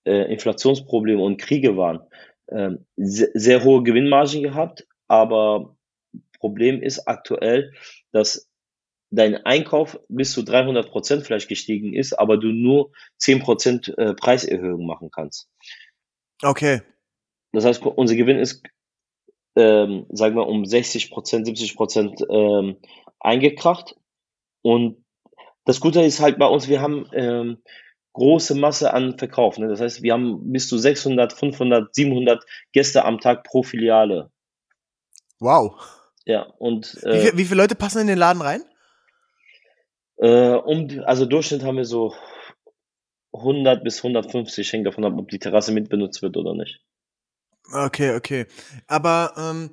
äh, 0.06 0.32
Inflationsprobleme 0.32 1.22
und 1.22 1.38
Kriege 1.38 1.78
waren, 1.78 2.02
äh, 2.48 2.72
sehr, 2.96 3.30
sehr 3.34 3.64
hohe 3.64 3.84
Gewinnmargen 3.84 4.44
gehabt, 4.44 4.88
aber 5.08 5.76
Problem 6.40 6.82
ist 6.82 7.08
aktuell, 7.08 7.74
dass 8.12 8.48
dein 9.10 9.46
Einkauf 9.46 10.00
bis 10.10 10.34
zu 10.34 10.44
300 10.44 10.90
Prozent 10.90 11.24
vielleicht 11.24 11.48
gestiegen 11.48 11.94
ist, 11.94 12.14
aber 12.14 12.38
du 12.38 12.48
nur 12.48 12.92
10 13.18 13.40
Prozent 13.40 13.98
äh, 13.98 14.14
Preiserhöhung 14.14 14.86
machen 14.86 15.10
kannst. 15.12 15.50
Okay. 16.44 16.82
Das 17.52 17.66
heißt, 17.66 17.86
unser 17.86 18.16
Gewinn 18.16 18.40
ist, 18.40 18.64
ähm, 19.56 20.06
sagen 20.10 20.36
wir, 20.36 20.48
um 20.48 20.66
60 20.66 21.10
Prozent, 21.12 21.46
70 21.48 21.76
Prozent 21.76 22.22
ähm, 22.30 22.78
eingekracht. 23.20 23.96
Und 24.62 25.04
das 25.66 25.80
Gute 25.80 26.02
ist 26.02 26.20
halt 26.20 26.38
bei 26.38 26.48
uns, 26.48 26.68
wir 26.68 26.82
haben 26.82 27.10
ähm, 27.14 27.64
große 28.14 28.56
Masse 28.56 28.94
an 28.94 29.18
Verkauf. 29.18 29.58
Ne? 29.58 29.68
Das 29.68 29.80
heißt, 29.80 30.02
wir 30.02 30.14
haben 30.14 30.52
bis 30.52 30.68
zu 30.68 30.78
600, 30.78 31.34
500, 31.34 31.94
700 31.94 32.44
Gäste 32.74 33.06
am 33.06 33.20
Tag 33.20 33.44
pro 33.44 33.64
Filiale. 33.64 34.32
Wow. 35.40 35.76
Ja, 36.26 36.44
und. 36.58 36.98
Äh, 37.04 37.14
wie, 37.14 37.20
viel, 37.20 37.38
wie 37.38 37.46
viele 37.46 37.62
Leute 37.62 37.76
passen 37.76 38.02
in 38.02 38.08
den 38.08 38.18
Laden 38.18 38.42
rein? 38.42 38.64
Äh, 40.18 40.54
um, 40.54 40.88
also 41.06 41.26
Durchschnitt 41.26 41.64
haben 41.64 41.78
wir 41.78 41.86
so 41.86 42.14
100 43.34 43.84
bis 43.84 44.00
150, 44.00 44.74
hängt 44.74 44.88
davon 44.88 45.06
ab, 45.06 45.14
ob 45.16 45.30
die 45.30 45.40
Terrasse 45.40 45.72
mitbenutzt 45.72 46.22
wird 46.22 46.38
oder 46.38 46.54
nicht. 46.54 46.82
Okay, 47.72 48.16
okay. 48.16 48.46
Aber 48.88 49.34
ähm, 49.38 49.70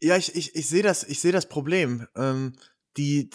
ja, 0.00 0.16
ich, 0.16 0.34
ich, 0.34 0.54
ich 0.54 0.68
sehe 0.68 0.82
das, 0.82 1.04
ich 1.04 1.20
sehe 1.20 1.32
das 1.32 1.48
Problem. 1.48 2.06
Ähm, 2.16 2.54
die, 2.96 3.28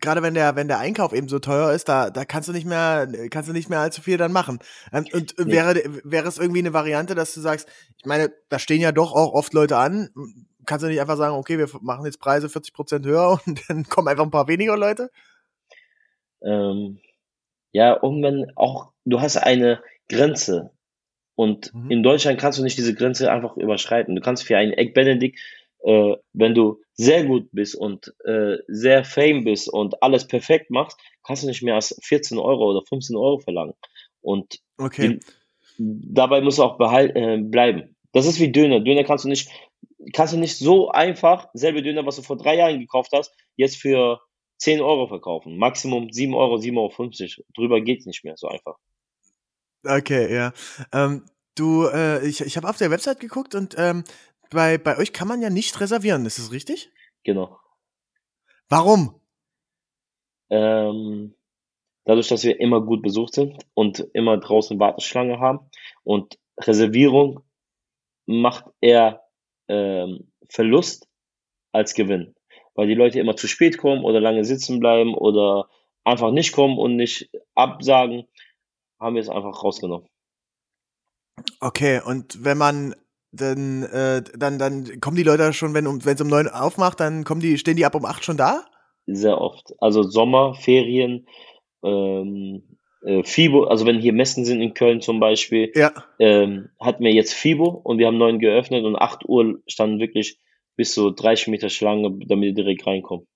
gerade 0.00 0.22
wenn 0.22 0.34
der, 0.34 0.56
wenn 0.56 0.68
der 0.68 0.78
Einkauf 0.78 1.12
eben 1.12 1.28
so 1.28 1.38
teuer 1.38 1.72
ist, 1.72 1.88
da, 1.88 2.10
da 2.10 2.24
kannst 2.24 2.48
du 2.48 2.52
nicht 2.52 2.66
mehr, 2.66 3.08
kannst 3.30 3.48
du 3.48 3.52
nicht 3.52 3.70
mehr 3.70 3.80
allzu 3.80 4.02
viel 4.02 4.18
dann 4.18 4.32
machen. 4.32 4.58
Ähm, 4.92 5.06
und 5.12 5.34
nee. 5.38 5.52
wäre, 5.52 5.82
wäre 6.04 6.28
es 6.28 6.38
irgendwie 6.38 6.60
eine 6.60 6.72
Variante, 6.72 7.14
dass 7.14 7.32
du 7.32 7.40
sagst, 7.40 7.68
ich 7.96 8.04
meine, 8.04 8.32
da 8.48 8.58
stehen 8.58 8.80
ja 8.80 8.92
doch 8.92 9.12
auch 9.12 9.32
oft 9.32 9.54
Leute 9.54 9.78
an, 9.78 10.10
kannst 10.66 10.84
du 10.84 10.88
nicht 10.88 11.00
einfach 11.00 11.16
sagen, 11.16 11.36
okay, 11.36 11.58
wir 11.58 11.68
machen 11.80 12.04
jetzt 12.04 12.20
Preise 12.20 12.48
40 12.48 12.74
Prozent 12.74 13.06
höher 13.06 13.40
und 13.46 13.62
dann 13.68 13.84
kommen 13.84 14.08
einfach 14.08 14.24
ein 14.24 14.30
paar 14.30 14.48
weniger 14.48 14.76
Leute? 14.76 15.10
Ähm, 16.42 16.98
ja, 17.72 17.98
irgendwann 18.02 18.52
auch, 18.54 18.92
du 19.04 19.20
hast 19.20 19.38
eine 19.38 19.82
Grenze. 20.08 20.70
Und 21.36 21.72
mhm. 21.72 21.90
in 21.90 22.02
Deutschland 22.02 22.40
kannst 22.40 22.58
du 22.58 22.64
nicht 22.64 22.78
diese 22.78 22.94
Grenze 22.94 23.30
einfach 23.30 23.56
überschreiten. 23.56 24.16
Du 24.16 24.22
kannst 24.22 24.44
für 24.44 24.56
einen 24.56 24.72
Egg 24.72 24.92
Benedict, 24.94 25.38
äh, 25.84 26.16
wenn 26.32 26.54
du 26.54 26.80
sehr 26.94 27.24
gut 27.24 27.48
bist 27.52 27.76
und 27.76 28.12
äh, 28.24 28.56
sehr 28.66 29.04
fame 29.04 29.44
bist 29.44 29.68
und 29.68 30.02
alles 30.02 30.26
perfekt 30.26 30.70
machst, 30.70 30.98
kannst 31.22 31.42
du 31.42 31.46
nicht 31.46 31.62
mehr 31.62 31.74
als 31.74 31.96
14 32.02 32.38
Euro 32.38 32.70
oder 32.70 32.82
15 32.88 33.16
Euro 33.16 33.38
verlangen. 33.38 33.74
Und 34.22 34.58
okay. 34.78 35.08
die, 35.08 35.20
dabei 35.78 36.40
musst 36.40 36.58
du 36.58 36.64
auch 36.64 36.78
behalten, 36.78 37.16
äh, 37.16 37.38
bleiben. 37.42 37.96
Das 38.12 38.26
ist 38.26 38.40
wie 38.40 38.50
Döner. 38.50 38.80
Döner 38.80 39.04
kannst 39.04 39.24
du 39.24 39.28
nicht, 39.28 39.50
kannst 40.14 40.32
du 40.32 40.38
nicht 40.38 40.56
so 40.56 40.88
einfach, 40.88 41.48
selbe 41.52 41.82
Döner, 41.82 42.06
was 42.06 42.16
du 42.16 42.22
vor 42.22 42.38
drei 42.38 42.56
Jahren 42.56 42.80
gekauft 42.80 43.12
hast, 43.12 43.34
jetzt 43.56 43.76
für 43.76 44.20
10 44.58 44.80
Euro 44.80 45.06
verkaufen. 45.06 45.58
Maximum 45.58 46.10
7 46.10 46.34
Euro, 46.34 46.56
7,50 46.56 46.78
Euro. 46.78 47.46
Drüber 47.54 47.80
geht's 47.82 48.06
nicht 48.06 48.24
mehr 48.24 48.38
so 48.38 48.48
einfach. 48.48 48.78
Okay, 49.86 50.34
ja. 50.34 50.52
Ähm, 50.92 51.24
du, 51.54 51.86
äh, 51.86 52.26
ich, 52.26 52.40
ich 52.40 52.56
habe 52.56 52.68
auf 52.68 52.78
der 52.78 52.90
Website 52.90 53.20
geguckt 53.20 53.54
und 53.54 53.74
ähm, 53.78 54.04
bei, 54.50 54.78
bei 54.78 54.98
euch 54.98 55.12
kann 55.12 55.28
man 55.28 55.42
ja 55.42 55.50
nicht 55.50 55.80
reservieren, 55.80 56.26
ist 56.26 56.38
das 56.38 56.52
richtig? 56.52 56.90
Genau. 57.24 57.58
Warum? 58.68 59.20
Ähm, 60.50 61.34
dadurch, 62.04 62.28
dass 62.28 62.44
wir 62.44 62.60
immer 62.60 62.80
gut 62.80 63.02
besucht 63.02 63.34
sind 63.34 63.64
und 63.74 64.00
immer 64.12 64.38
draußen 64.38 64.78
Warteschlange 64.78 65.40
haben 65.40 65.70
und 66.04 66.38
Reservierung 66.60 67.40
macht 68.26 68.66
eher 68.80 69.22
ähm, 69.68 70.30
Verlust 70.48 71.08
als 71.72 71.94
Gewinn, 71.94 72.34
weil 72.74 72.86
die 72.88 72.94
Leute 72.94 73.20
immer 73.20 73.36
zu 73.36 73.48
spät 73.48 73.78
kommen 73.78 74.04
oder 74.04 74.20
lange 74.20 74.44
sitzen 74.44 74.80
bleiben 74.80 75.14
oder 75.14 75.68
einfach 76.04 76.30
nicht 76.30 76.52
kommen 76.52 76.78
und 76.78 76.96
nicht 76.96 77.30
absagen, 77.54 78.26
haben 79.00 79.14
wir 79.14 79.22
es 79.22 79.28
einfach 79.28 79.62
rausgenommen. 79.62 80.08
Okay, 81.60 82.00
und 82.04 82.44
wenn 82.44 82.58
man 82.58 82.94
dann, 83.32 83.82
äh, 83.84 84.22
dann, 84.36 84.58
dann 84.58 85.00
kommen 85.00 85.16
die 85.16 85.22
Leute 85.22 85.52
schon, 85.52 85.74
wenn 85.74 85.86
um, 85.86 85.98
es 86.04 86.20
um 86.20 86.28
neun 86.28 86.48
aufmacht, 86.48 87.00
dann 87.00 87.24
kommen 87.24 87.40
die, 87.40 87.58
stehen 87.58 87.76
die 87.76 87.84
ab 87.84 87.94
um 87.94 88.04
acht 88.04 88.24
schon 88.24 88.36
da? 88.36 88.64
Sehr 89.06 89.40
oft. 89.40 89.74
Also 89.78 90.02
Sommer, 90.02 90.54
Ferien, 90.54 91.26
ähm, 91.84 92.78
äh, 93.02 93.22
FIBO, 93.22 93.64
also 93.64 93.86
wenn 93.86 94.00
hier 94.00 94.12
Messen 94.12 94.44
sind 94.44 94.60
in 94.60 94.74
Köln 94.74 95.00
zum 95.00 95.20
Beispiel, 95.20 95.70
ja. 95.74 95.92
ähm, 96.18 96.70
hatten 96.80 97.04
wir 97.04 97.12
jetzt 97.12 97.34
FIBO 97.34 97.68
und 97.68 97.98
wir 97.98 98.06
haben 98.06 98.18
neun 98.18 98.38
geöffnet 98.38 98.84
und 98.84 98.96
acht 98.96 99.28
Uhr 99.28 99.60
standen 99.66 100.00
wirklich 100.00 100.38
bis 100.76 100.94
so 100.94 101.10
30 101.10 101.48
Meter 101.48 101.68
Schlange, 101.68 102.18
damit 102.26 102.50
die 102.50 102.54
direkt 102.54 102.86
reinkommen. 102.86 103.26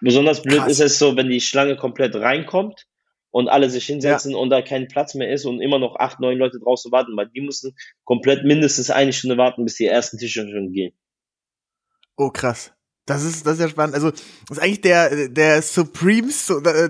Besonders 0.00 0.42
blöd 0.42 0.58
Krass. 0.58 0.72
ist 0.72 0.80
es 0.80 0.98
so, 0.98 1.16
wenn 1.16 1.28
die 1.28 1.40
Schlange 1.40 1.76
komplett 1.76 2.14
reinkommt 2.14 2.86
und 3.30 3.48
alle 3.48 3.70
sich 3.70 3.86
hinsetzen 3.86 4.32
ja. 4.32 4.36
und 4.38 4.50
da 4.50 4.62
kein 4.62 4.88
Platz 4.88 5.14
mehr 5.14 5.32
ist 5.32 5.44
und 5.44 5.60
immer 5.60 5.78
noch 5.78 5.96
acht, 5.96 6.20
neun 6.20 6.38
Leute 6.38 6.58
draußen 6.58 6.90
warten, 6.92 7.16
weil 7.16 7.28
die 7.28 7.40
müssen 7.40 7.76
komplett 8.04 8.44
mindestens 8.44 8.90
eine 8.90 9.12
Stunde 9.12 9.36
warten, 9.36 9.64
bis 9.64 9.76
die 9.76 9.86
ersten 9.86 10.18
Tische 10.18 10.48
schon 10.48 10.72
gehen. 10.72 10.94
Oh, 12.16 12.30
krass. 12.30 12.72
Das 13.06 13.24
ist, 13.24 13.46
das 13.46 13.54
ist 13.54 13.60
ja 13.60 13.68
spannend. 13.68 13.94
Also, 13.94 14.10
das 14.10 14.58
ist 14.58 14.58
eigentlich 14.58 14.82
der, 14.82 15.28
der 15.28 15.62
Supreme, 15.62 16.28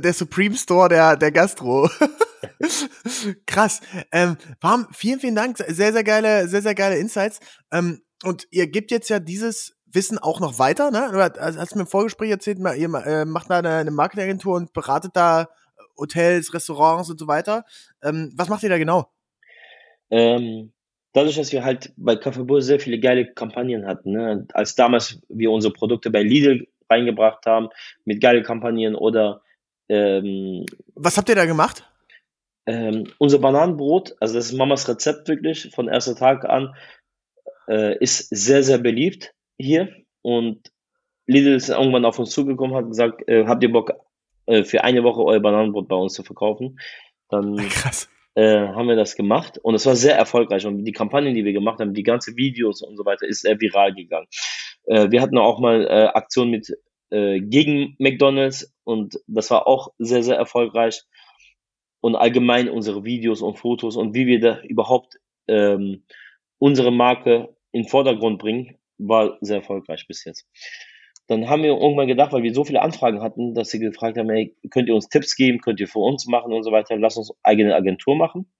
der 0.00 0.12
Supreme 0.12 0.56
Store 0.56 0.88
der, 0.88 1.16
der 1.16 1.30
Gastro. 1.30 1.88
Krass. 3.46 3.80
Ähm, 4.10 4.36
Bam, 4.60 4.88
vielen, 4.92 5.20
vielen 5.20 5.36
Dank. 5.36 5.58
Sehr, 5.58 5.92
sehr 5.92 6.02
geile, 6.02 6.48
sehr, 6.48 6.62
sehr 6.62 6.74
geile 6.74 6.98
Insights. 6.98 7.38
Ähm, 7.72 8.02
und 8.24 8.48
ihr 8.50 8.66
gebt 8.66 8.90
jetzt 8.90 9.10
ja 9.10 9.20
dieses 9.20 9.76
Wissen 9.86 10.18
auch 10.18 10.40
noch 10.40 10.58
weiter, 10.58 10.90
ne? 10.90 11.08
Du 11.12 11.22
hast 11.40 11.76
mir 11.76 11.82
im 11.82 11.86
Vorgespräch 11.86 12.30
erzählt, 12.30 12.58
ihr 12.58 12.94
äh, 12.94 13.24
macht 13.24 13.48
da 13.48 13.58
eine, 13.58 13.76
eine 13.76 13.90
Marketingagentur 13.92 14.56
und 14.56 14.72
beratet 14.72 15.12
da 15.14 15.48
Hotels, 15.98 16.54
Restaurants 16.54 17.10
und 17.10 17.18
so 17.18 17.26
weiter. 17.26 17.64
Ähm, 18.02 18.32
was 18.36 18.48
macht 18.48 18.62
ihr 18.62 18.68
da 18.68 18.78
genau? 18.78 19.10
Ähm, 20.10 20.72
dadurch, 21.12 21.36
dass 21.36 21.52
wir 21.52 21.64
halt 21.64 21.92
bei 21.96 22.16
Kaffeebull 22.16 22.62
sehr 22.62 22.80
viele 22.80 22.98
geile 23.00 23.32
Kampagnen 23.32 23.86
hatten, 23.86 24.12
ne? 24.12 24.46
als 24.52 24.74
damals 24.74 25.20
wir 25.28 25.50
unsere 25.50 25.72
Produkte 25.72 26.10
bei 26.10 26.22
Lidl 26.22 26.66
reingebracht 26.88 27.44
haben, 27.46 27.68
mit 28.04 28.20
geile 28.20 28.42
Kampagnen 28.42 28.94
oder 28.94 29.42
ähm, 29.88 30.64
Was 30.94 31.16
habt 31.16 31.28
ihr 31.28 31.34
da 31.34 31.46
gemacht? 31.46 31.84
Ähm, 32.66 33.04
unser 33.18 33.38
Bananenbrot, 33.38 34.14
also 34.20 34.34
das 34.34 34.46
ist 34.46 34.52
Mamas 34.52 34.88
Rezept 34.88 35.28
wirklich, 35.28 35.70
von 35.74 35.88
erster 35.88 36.14
Tag 36.14 36.44
an, 36.44 36.74
äh, 37.66 37.96
ist 37.98 38.28
sehr, 38.28 38.62
sehr 38.62 38.78
beliebt 38.78 39.34
hier 39.58 39.88
und 40.22 40.70
Lidl 41.26 41.54
ist 41.54 41.68
irgendwann 41.68 42.04
auf 42.04 42.18
uns 42.18 42.30
zugekommen, 42.30 42.76
hat 42.76 42.86
gesagt, 42.86 43.26
äh, 43.28 43.46
habt 43.46 43.62
ihr 43.62 43.72
Bock, 43.72 43.92
äh, 44.48 44.64
für 44.64 44.84
eine 44.84 45.04
Woche 45.04 45.22
euer 45.22 45.40
Bananenbrot 45.40 45.88
bei 45.88 45.96
uns 45.96 46.14
zu 46.14 46.22
verkaufen? 46.22 46.80
Dann 47.28 47.56
Krass 47.56 48.08
äh, 48.38 48.68
haben 48.68 48.86
wir 48.86 48.94
das 48.94 49.16
gemacht 49.16 49.58
und 49.58 49.74
es 49.74 49.84
war 49.84 49.96
sehr 49.96 50.16
erfolgreich. 50.16 50.64
Und 50.64 50.84
die 50.84 50.92
Kampagnen, 50.92 51.34
die 51.34 51.44
wir 51.44 51.52
gemacht 51.52 51.80
haben, 51.80 51.92
die 51.92 52.04
ganze 52.04 52.36
Videos 52.36 52.82
und 52.82 52.96
so 52.96 53.04
weiter, 53.04 53.26
ist 53.26 53.40
sehr 53.42 53.60
viral 53.60 53.92
gegangen. 53.94 54.28
Äh, 54.84 55.10
wir 55.10 55.20
hatten 55.20 55.38
auch 55.38 55.58
mal 55.58 55.84
äh, 55.88 56.06
Aktionen 56.14 56.52
mit 56.52 56.72
äh, 57.10 57.40
gegen 57.40 57.96
McDonalds 57.98 58.72
und 58.84 59.18
das 59.26 59.50
war 59.50 59.66
auch 59.66 59.92
sehr, 59.98 60.22
sehr 60.22 60.36
erfolgreich. 60.36 61.02
Und 62.00 62.14
allgemein 62.14 62.70
unsere 62.70 63.04
Videos 63.04 63.42
und 63.42 63.58
Fotos 63.58 63.96
und 63.96 64.14
wie 64.14 64.28
wir 64.28 64.38
da 64.38 64.60
überhaupt 64.60 65.18
ähm, 65.48 66.04
unsere 66.58 66.92
Marke 66.92 67.56
in 67.72 67.82
den 67.82 67.88
Vordergrund 67.88 68.38
bringen, 68.38 68.78
war 68.98 69.36
sehr 69.40 69.56
erfolgreich 69.56 70.06
bis 70.06 70.24
jetzt. 70.24 70.46
Dann 71.28 71.48
haben 71.48 71.62
wir 71.62 71.70
irgendwann 71.70 72.08
gedacht, 72.08 72.32
weil 72.32 72.42
wir 72.42 72.54
so 72.54 72.64
viele 72.64 72.80
Anfragen 72.80 73.20
hatten, 73.20 73.54
dass 73.54 73.68
sie 73.68 73.78
gefragt 73.78 74.16
haben, 74.16 74.30
hey, 74.30 74.56
könnt 74.70 74.88
ihr 74.88 74.94
uns 74.94 75.08
Tipps 75.08 75.36
geben, 75.36 75.60
könnt 75.60 75.78
ihr 75.78 75.86
für 75.86 75.98
uns 75.98 76.26
machen 76.26 76.52
und 76.52 76.62
so 76.62 76.72
weiter, 76.72 76.96
lass 76.96 77.18
uns 77.18 77.32
eigene 77.42 77.74
Agentur 77.74 78.16
machen. 78.16 78.50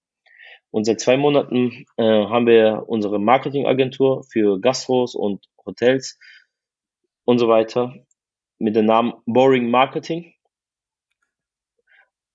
Und 0.71 0.85
seit 0.85 1.01
zwei 1.01 1.17
Monaten 1.17 1.87
äh, 1.97 2.03
haben 2.05 2.47
wir 2.47 2.85
unsere 2.87 3.19
Marketingagentur 3.19 4.23
für 4.25 4.61
Gastros 4.61 5.15
und 5.15 5.47
Hotels 5.65 6.19
und 7.25 7.39
so 7.39 7.49
weiter 7.49 7.95
mit 8.59 8.77
dem 8.77 8.85
Namen 8.85 9.15
Boring 9.25 9.71
Marketing. 9.71 10.35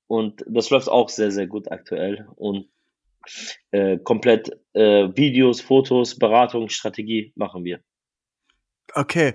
Und 0.08 0.44
das 0.48 0.72
läuft 0.72 0.90
auch 0.90 1.10
sehr, 1.10 1.30
sehr 1.30 1.46
gut 1.46 1.72
aktuell. 1.72 2.28
Und 2.36 2.70
äh, 3.70 4.00
komplett 4.00 4.52
äh, 4.74 5.10
Videos, 5.16 5.62
Fotos, 5.62 6.18
Beratung, 6.18 6.70
Strategie 6.70 7.34
machen 7.36 7.64
wir. 7.64 7.82
Okay, 8.96 9.34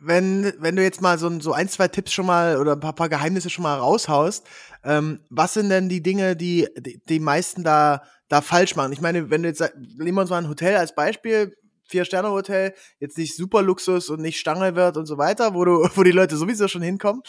wenn, 0.00 0.54
wenn 0.58 0.76
du 0.76 0.82
jetzt 0.82 1.02
mal 1.02 1.18
so, 1.18 1.40
so 1.40 1.52
ein, 1.52 1.68
zwei 1.68 1.88
Tipps 1.88 2.12
schon 2.12 2.24
mal 2.24 2.56
oder 2.56 2.72
ein 2.72 2.80
paar, 2.80 2.94
paar 2.94 3.10
Geheimnisse 3.10 3.50
schon 3.50 3.64
mal 3.64 3.76
raushaust, 3.76 4.46
ähm, 4.82 5.20
was 5.28 5.54
sind 5.54 5.68
denn 5.68 5.90
die 5.90 6.02
Dinge, 6.02 6.36
die 6.36 6.68
die, 6.78 7.02
die 7.06 7.20
meisten 7.20 7.64
da, 7.64 8.02
da 8.28 8.40
falsch 8.40 8.76
machen? 8.76 8.92
Ich 8.92 9.02
meine, 9.02 9.28
wenn 9.28 9.42
du 9.42 9.48
jetzt, 9.48 9.60
nehmen 9.98 10.16
wir 10.16 10.22
uns 10.22 10.30
mal 10.30 10.38
ein 10.38 10.48
Hotel 10.48 10.76
als 10.76 10.94
Beispiel, 10.94 11.54
Vier-Sterne-Hotel, 11.88 12.74
jetzt 12.98 13.18
nicht 13.18 13.36
super 13.36 13.60
Luxus 13.60 14.08
und 14.08 14.22
nicht 14.22 14.38
Stange 14.38 14.74
wird 14.74 14.96
und 14.96 15.04
so 15.04 15.18
weiter, 15.18 15.54
wo 15.54 15.64
du, 15.66 15.86
wo 15.94 16.02
die 16.02 16.10
Leute 16.10 16.36
sowieso 16.36 16.66
schon 16.68 16.82
hinkommen, 16.82 17.22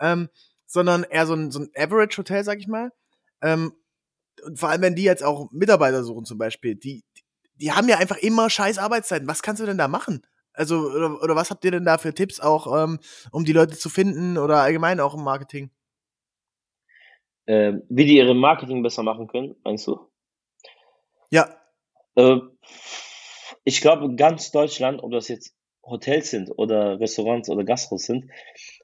ähm, 0.00 0.28
sondern 0.66 1.04
eher 1.04 1.26
so 1.26 1.34
ein, 1.34 1.50
so 1.50 1.60
ein 1.60 1.70
Average-Hotel, 1.74 2.44
sag 2.44 2.58
ich 2.58 2.68
mal. 2.68 2.90
Ähm, 3.40 3.72
und 4.44 4.58
vor 4.58 4.68
allem, 4.68 4.82
wenn 4.82 4.94
die 4.94 5.04
jetzt 5.04 5.24
auch 5.24 5.50
Mitarbeiter 5.50 6.04
suchen 6.04 6.24
zum 6.26 6.36
Beispiel, 6.36 6.74
die, 6.74 7.04
die 7.54 7.72
haben 7.72 7.88
ja 7.88 7.98
einfach 7.98 8.16
immer 8.18 8.50
scheiß 8.50 8.78
Arbeitszeiten. 8.78 9.28
Was 9.28 9.42
kannst 9.42 9.62
du 9.62 9.66
denn 9.66 9.78
da 9.78 9.88
machen? 9.88 10.22
Also, 10.54 10.90
oder, 10.90 11.22
oder 11.22 11.36
was 11.36 11.50
habt 11.50 11.64
ihr 11.64 11.70
denn 11.70 11.84
da 11.84 11.98
für 11.98 12.14
Tipps 12.14 12.40
auch, 12.40 12.84
ähm, 12.84 12.98
um 13.30 13.44
die 13.44 13.52
Leute 13.52 13.76
zu 13.76 13.88
finden 13.88 14.38
oder 14.38 14.58
allgemein 14.58 15.00
auch 15.00 15.14
im 15.14 15.24
Marketing? 15.24 15.70
Äh, 17.46 17.74
wie 17.88 18.04
die 18.04 18.16
ihre 18.16 18.34
Marketing 18.34 18.82
besser 18.82 19.02
machen 19.02 19.26
können, 19.26 19.56
meinst 19.64 19.86
du? 19.86 19.98
Ja. 21.30 21.56
Äh, 22.14 22.38
ich 23.64 23.80
glaube, 23.80 24.14
ganz 24.14 24.50
Deutschland, 24.50 25.02
ob 25.02 25.12
das 25.12 25.28
jetzt 25.28 25.54
Hotels 25.82 26.30
sind 26.30 26.50
oder 26.50 27.00
Restaurants 27.00 27.48
oder 27.48 27.64
Gastros 27.64 28.04
sind, 28.04 28.30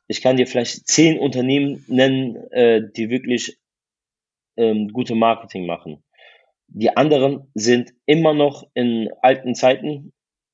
ich 0.08 0.22
kann 0.22 0.36
dir 0.36 0.46
vielleicht 0.46 0.88
zehn 0.88 1.18
Unternehmen 1.18 1.84
nennen, 1.86 2.36
äh, 2.50 2.82
die 2.96 3.10
wirklich 3.10 3.58
ähm, 4.56 4.88
gute 4.88 5.14
Marketing 5.14 5.66
machen. 5.66 6.02
Die 6.66 6.96
anderen 6.96 7.50
sind 7.54 7.92
immer 8.06 8.34
noch 8.34 8.68
in 8.74 9.10
alten 9.22 9.54
Zeiten 9.54 10.12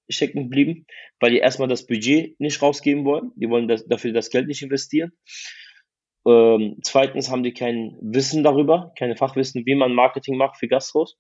stecken 0.09 0.45
geblieben, 0.45 0.87
weil 1.21 1.31
die 1.31 1.39
erstmal 1.39 1.69
das 1.69 1.87
Budget 1.87 2.39
nicht 2.41 2.61
rausgeben 2.61 3.05
wollen. 3.05 3.33
Die 3.37 3.49
wollen 3.49 3.69
das, 3.69 3.87
dafür 3.87 4.13
das 4.13 4.31
Geld 4.31 4.49
nicht 4.49 4.63
investieren. 4.63 5.13
Ähm, 6.27 6.79
zweitens 6.83 7.31
haben 7.31 7.43
die 7.43 7.53
kein 7.53 7.99
Wissen 8.01 8.43
darüber, 8.43 8.93
keine 8.99 9.17
Fachwissen, 9.17 9.67
wie 9.67 9.75
man 9.75 9.95
Marketing 9.95 10.37
macht 10.37 10.57
für 10.57 10.69
Gastros. 10.69 11.17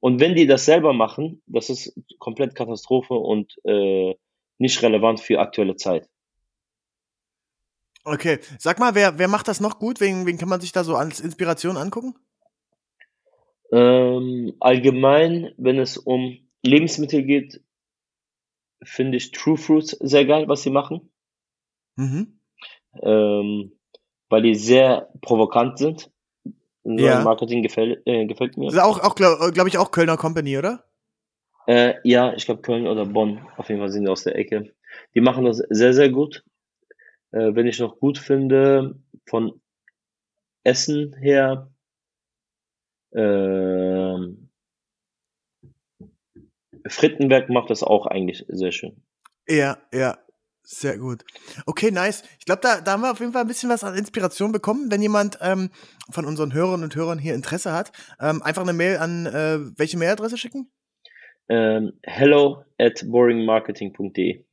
Und 0.00 0.20
wenn 0.20 0.34
die 0.34 0.46
das 0.46 0.64
selber 0.64 0.92
machen, 0.92 1.42
das 1.46 1.70
ist 1.70 1.94
komplett 2.18 2.56
Katastrophe 2.56 3.14
und 3.14 3.54
äh, 3.64 4.14
nicht 4.58 4.82
relevant 4.82 5.20
für 5.20 5.38
aktuelle 5.38 5.76
Zeit. 5.76 6.08
Okay, 8.04 8.40
sag 8.58 8.80
mal, 8.80 8.96
wer, 8.96 9.18
wer 9.18 9.28
macht 9.28 9.46
das 9.46 9.60
noch 9.60 9.78
gut? 9.78 10.00
Wen, 10.00 10.26
wen 10.26 10.38
kann 10.38 10.48
man 10.48 10.60
sich 10.60 10.72
da 10.72 10.82
so 10.82 10.96
als 10.96 11.20
Inspiration 11.20 11.76
angucken? 11.76 12.16
Ähm, 13.70 14.54
allgemein, 14.58 15.54
wenn 15.56 15.78
es 15.78 15.98
um 15.98 16.36
Lebensmittel 16.64 17.22
geht, 17.22 17.62
finde 18.84 19.16
ich 19.16 19.30
True 19.32 19.56
Fruits 19.56 19.90
sehr 20.00 20.24
geil, 20.24 20.48
was 20.48 20.62
sie 20.62 20.70
machen. 20.70 21.10
Mhm. 21.96 22.38
Ähm, 23.00 23.72
weil 24.28 24.42
die 24.42 24.54
sehr 24.54 25.10
provokant 25.20 25.78
sind. 25.78 26.10
So 26.84 26.96
Ja. 26.96 27.22
Marketing 27.22 27.62
gefällt, 27.62 28.02
äh, 28.06 28.26
gefällt 28.26 28.56
mir. 28.56 28.66
Das 28.66 28.74
ist 28.74 28.80
auch, 28.80 29.00
auch 29.00 29.14
glaube 29.14 29.52
glaub 29.52 29.66
ich, 29.68 29.78
auch 29.78 29.90
Kölner 29.90 30.16
Company, 30.16 30.58
oder? 30.58 30.84
Äh, 31.66 31.94
ja, 32.02 32.34
ich 32.34 32.44
glaube 32.44 32.62
Köln 32.62 32.86
oder 32.86 33.06
Bonn. 33.06 33.46
Auf 33.56 33.68
jeden 33.68 33.80
Fall 33.80 33.90
sind 33.90 34.04
die 34.04 34.10
aus 34.10 34.24
der 34.24 34.36
Ecke. 34.36 34.74
Die 35.14 35.20
machen 35.20 35.44
das 35.44 35.58
sehr, 35.70 35.94
sehr 35.94 36.10
gut. 36.10 36.44
Äh, 37.30 37.54
wenn 37.54 37.66
ich 37.66 37.78
noch 37.78 37.98
gut 38.00 38.18
finde, 38.18 38.96
von 39.26 39.60
Essen 40.64 41.14
her, 41.14 41.70
ähm, 43.14 44.01
Frittenberg 46.92 47.48
macht 47.50 47.70
das 47.70 47.82
auch 47.82 48.06
eigentlich 48.06 48.44
sehr 48.48 48.72
schön. 48.72 49.02
Ja, 49.48 49.78
ja. 49.92 50.18
Sehr 50.64 50.96
gut. 50.96 51.24
Okay, 51.66 51.90
nice. 51.90 52.22
Ich 52.38 52.44
glaube, 52.44 52.60
da, 52.62 52.80
da 52.80 52.92
haben 52.92 53.02
wir 53.02 53.10
auf 53.10 53.18
jeden 53.18 53.32
Fall 53.32 53.42
ein 53.42 53.48
bisschen 53.48 53.68
was 53.68 53.82
an 53.82 53.96
Inspiration 53.96 54.52
bekommen. 54.52 54.92
Wenn 54.92 55.02
jemand 55.02 55.38
ähm, 55.42 55.70
von 56.08 56.24
unseren 56.24 56.54
Hörerinnen 56.54 56.84
und 56.84 56.94
Hörern 56.94 57.18
hier 57.18 57.34
Interesse 57.34 57.72
hat, 57.72 57.90
ähm, 58.20 58.42
einfach 58.42 58.62
eine 58.62 58.72
Mail 58.72 58.98
an 58.98 59.26
äh, 59.26 59.58
welche 59.76 59.98
Mailadresse 59.98 60.38
schicken? 60.38 60.70
Ähm, 61.48 61.94
hello 62.04 62.64
at 62.78 63.04
boringmarketing.de. 63.06 64.44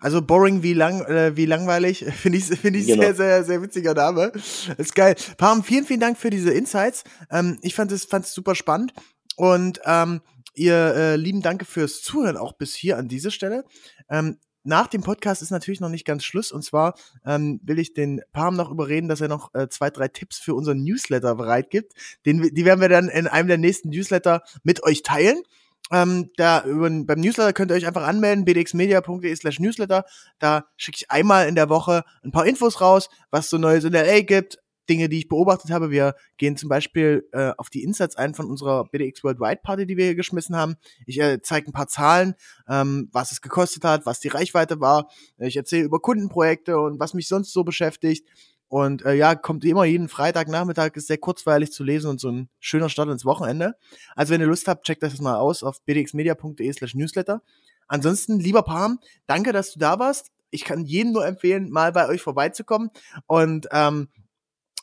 Also 0.00 0.20
boring 0.20 0.64
wie 0.64 0.74
lang 0.74 1.02
äh, 1.04 1.36
wie 1.36 1.46
langweilig 1.46 2.04
finde 2.12 2.38
ich 2.38 2.46
finde 2.46 2.80
ich 2.80 2.88
Genau. 2.88 3.02
sehr 3.02 3.14
sehr 3.14 3.44
sehr 3.44 3.62
witziger 3.62 3.94
Name. 3.94 4.32
Ist 4.76 4.96
geil. 4.96 5.14
Pam, 5.38 5.62
vielen 5.62 5.84
vielen 5.84 6.00
Dank 6.00 6.18
für 6.18 6.30
diese 6.30 6.52
Insights. 6.52 7.04
Ähm, 7.30 7.58
ich 7.62 7.76
fand 7.76 7.92
es 7.92 8.04
fand 8.04 8.24
es 8.24 8.34
super 8.34 8.56
spannend 8.56 8.92
und 9.36 9.80
ähm, 9.86 10.20
ihr 10.54 10.94
äh, 10.94 11.16
lieben 11.16 11.42
Danke 11.42 11.64
fürs 11.64 12.02
Zuhören 12.02 12.36
auch 12.36 12.52
bis 12.52 12.74
hier 12.74 12.96
an 12.98 13.08
diese 13.08 13.30
Stelle. 13.30 13.64
Ähm, 14.08 14.38
nach 14.64 14.86
dem 14.86 15.02
Podcast 15.02 15.42
ist 15.42 15.50
natürlich 15.50 15.80
noch 15.80 15.88
nicht 15.88 16.04
ganz 16.04 16.24
Schluss 16.24 16.52
und 16.52 16.62
zwar 16.62 16.94
ähm, 17.26 17.60
will 17.64 17.78
ich 17.78 17.94
den 17.94 18.20
Pam 18.32 18.54
noch 18.54 18.70
überreden, 18.70 19.08
dass 19.08 19.20
er 19.20 19.28
noch 19.28 19.52
äh, 19.54 19.68
zwei 19.68 19.90
drei 19.90 20.08
Tipps 20.08 20.38
für 20.38 20.54
unseren 20.54 20.84
Newsletter 20.84 21.34
bereit 21.34 21.70
gibt. 21.70 21.94
Den, 22.26 22.42
die 22.42 22.64
werden 22.64 22.80
wir 22.80 22.88
dann 22.88 23.08
in 23.08 23.26
einem 23.26 23.48
der 23.48 23.58
nächsten 23.58 23.88
Newsletter 23.88 24.42
mit 24.62 24.82
euch 24.84 25.02
teilen. 25.02 25.42
Ähm, 25.90 26.30
da 26.36 26.64
über, 26.64 26.88
beim 26.88 27.20
Newsletter 27.20 27.52
könnt 27.52 27.72
ihr 27.72 27.74
euch 27.74 27.86
einfach 27.86 28.06
anmelden, 28.06 28.44
bdxmedia.de 28.44 29.34
slash 29.34 29.58
newsletter. 29.58 30.04
Da 30.38 30.66
schicke 30.76 30.98
ich 31.00 31.10
einmal 31.10 31.48
in 31.48 31.54
der 31.54 31.68
Woche 31.68 32.04
ein 32.24 32.30
paar 32.30 32.46
Infos 32.46 32.80
raus, 32.80 33.10
was 33.30 33.50
so 33.50 33.58
Neues 33.58 33.84
in 33.84 33.92
LA 33.92 34.20
gibt, 34.20 34.58
Dinge, 34.88 35.08
die 35.08 35.18
ich 35.18 35.28
beobachtet 35.28 35.70
habe. 35.70 35.90
Wir 35.90 36.14
gehen 36.36 36.56
zum 36.56 36.68
Beispiel 36.68 37.28
äh, 37.32 37.52
auf 37.56 37.70
die 37.70 37.82
Insights 37.82 38.16
ein 38.16 38.34
von 38.34 38.46
unserer 38.46 38.84
BDX 38.84 39.22
Worldwide 39.24 39.60
Party, 39.62 39.86
die 39.86 39.96
wir 39.96 40.06
hier 40.06 40.14
geschmissen 40.14 40.56
haben. 40.56 40.76
Ich 41.06 41.20
äh, 41.20 41.40
zeige 41.42 41.70
ein 41.70 41.72
paar 41.72 41.88
Zahlen, 41.88 42.34
ähm, 42.68 43.08
was 43.12 43.32
es 43.32 43.40
gekostet 43.40 43.84
hat, 43.84 44.06
was 44.06 44.20
die 44.20 44.28
Reichweite 44.28 44.80
war. 44.80 45.08
Ich 45.38 45.56
erzähle 45.56 45.84
über 45.84 46.00
Kundenprojekte 46.00 46.78
und 46.78 46.98
was 47.00 47.14
mich 47.14 47.28
sonst 47.28 47.52
so 47.52 47.64
beschäftigt. 47.64 48.26
Und 48.72 49.04
äh, 49.04 49.12
ja, 49.12 49.34
kommt 49.34 49.66
immer 49.66 49.84
jeden 49.84 50.08
Freitagnachmittag, 50.08 50.92
ist 50.94 51.06
sehr 51.06 51.18
kurzweilig 51.18 51.72
zu 51.72 51.84
lesen 51.84 52.08
und 52.08 52.18
so 52.18 52.30
ein 52.30 52.48
schöner 52.58 52.88
Start 52.88 53.10
ins 53.10 53.26
Wochenende. 53.26 53.74
Also 54.16 54.32
wenn 54.32 54.40
ihr 54.40 54.46
Lust 54.46 54.66
habt, 54.66 54.86
checkt 54.86 55.02
das 55.02 55.20
mal 55.20 55.36
aus 55.36 55.62
auf 55.62 55.82
bdxmedia.de 55.84 56.72
slash 56.72 56.94
newsletter. 56.94 57.42
Ansonsten, 57.86 58.40
lieber 58.40 58.62
Pam, 58.62 58.98
danke, 59.26 59.52
dass 59.52 59.74
du 59.74 59.78
da 59.78 59.98
warst. 59.98 60.30
Ich 60.50 60.64
kann 60.64 60.86
jedem 60.86 61.12
nur 61.12 61.26
empfehlen, 61.26 61.68
mal 61.68 61.92
bei 61.92 62.08
euch 62.08 62.22
vorbeizukommen. 62.22 62.88
Und 63.26 63.68
ähm, 63.72 64.08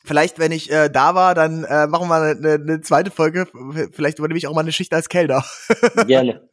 vielleicht, 0.04 0.38
wenn 0.38 0.52
ich 0.52 0.70
äh, 0.70 0.88
da 0.88 1.14
war, 1.14 1.34
dann 1.34 1.64
äh, 1.64 1.86
machen 1.86 2.08
wir 2.08 2.16
eine, 2.16 2.30
eine, 2.30 2.54
eine 2.54 2.80
zweite 2.80 3.10
Folge. 3.10 3.46
Vielleicht 3.92 4.18
übernehme 4.18 4.38
ich 4.38 4.46
auch 4.46 4.54
mal 4.54 4.60
eine 4.60 4.72
Schicht 4.72 4.92
als 4.92 5.08
Kellner. 5.08 5.44
Gerne. 6.06 6.48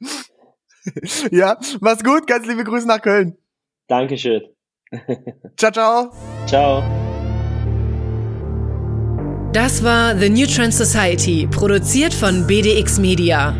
ja, 1.31 1.57
mach's 1.79 2.03
gut. 2.03 2.27
Ganz 2.27 2.47
liebe 2.47 2.63
Grüße 2.63 2.87
nach 2.87 3.01
Köln. 3.01 3.37
Dankeschön. 3.87 4.41
Ciao, 5.57 5.71
ciao. 5.71 6.11
Ciao. 6.45 6.83
Das 9.53 9.83
war 9.83 10.15
The 10.17 10.29
New 10.29 10.45
Trend 10.45 10.73
Society, 10.73 11.47
produziert 11.49 12.13
von 12.13 12.45
BDX 12.45 12.99
Media. 12.99 13.55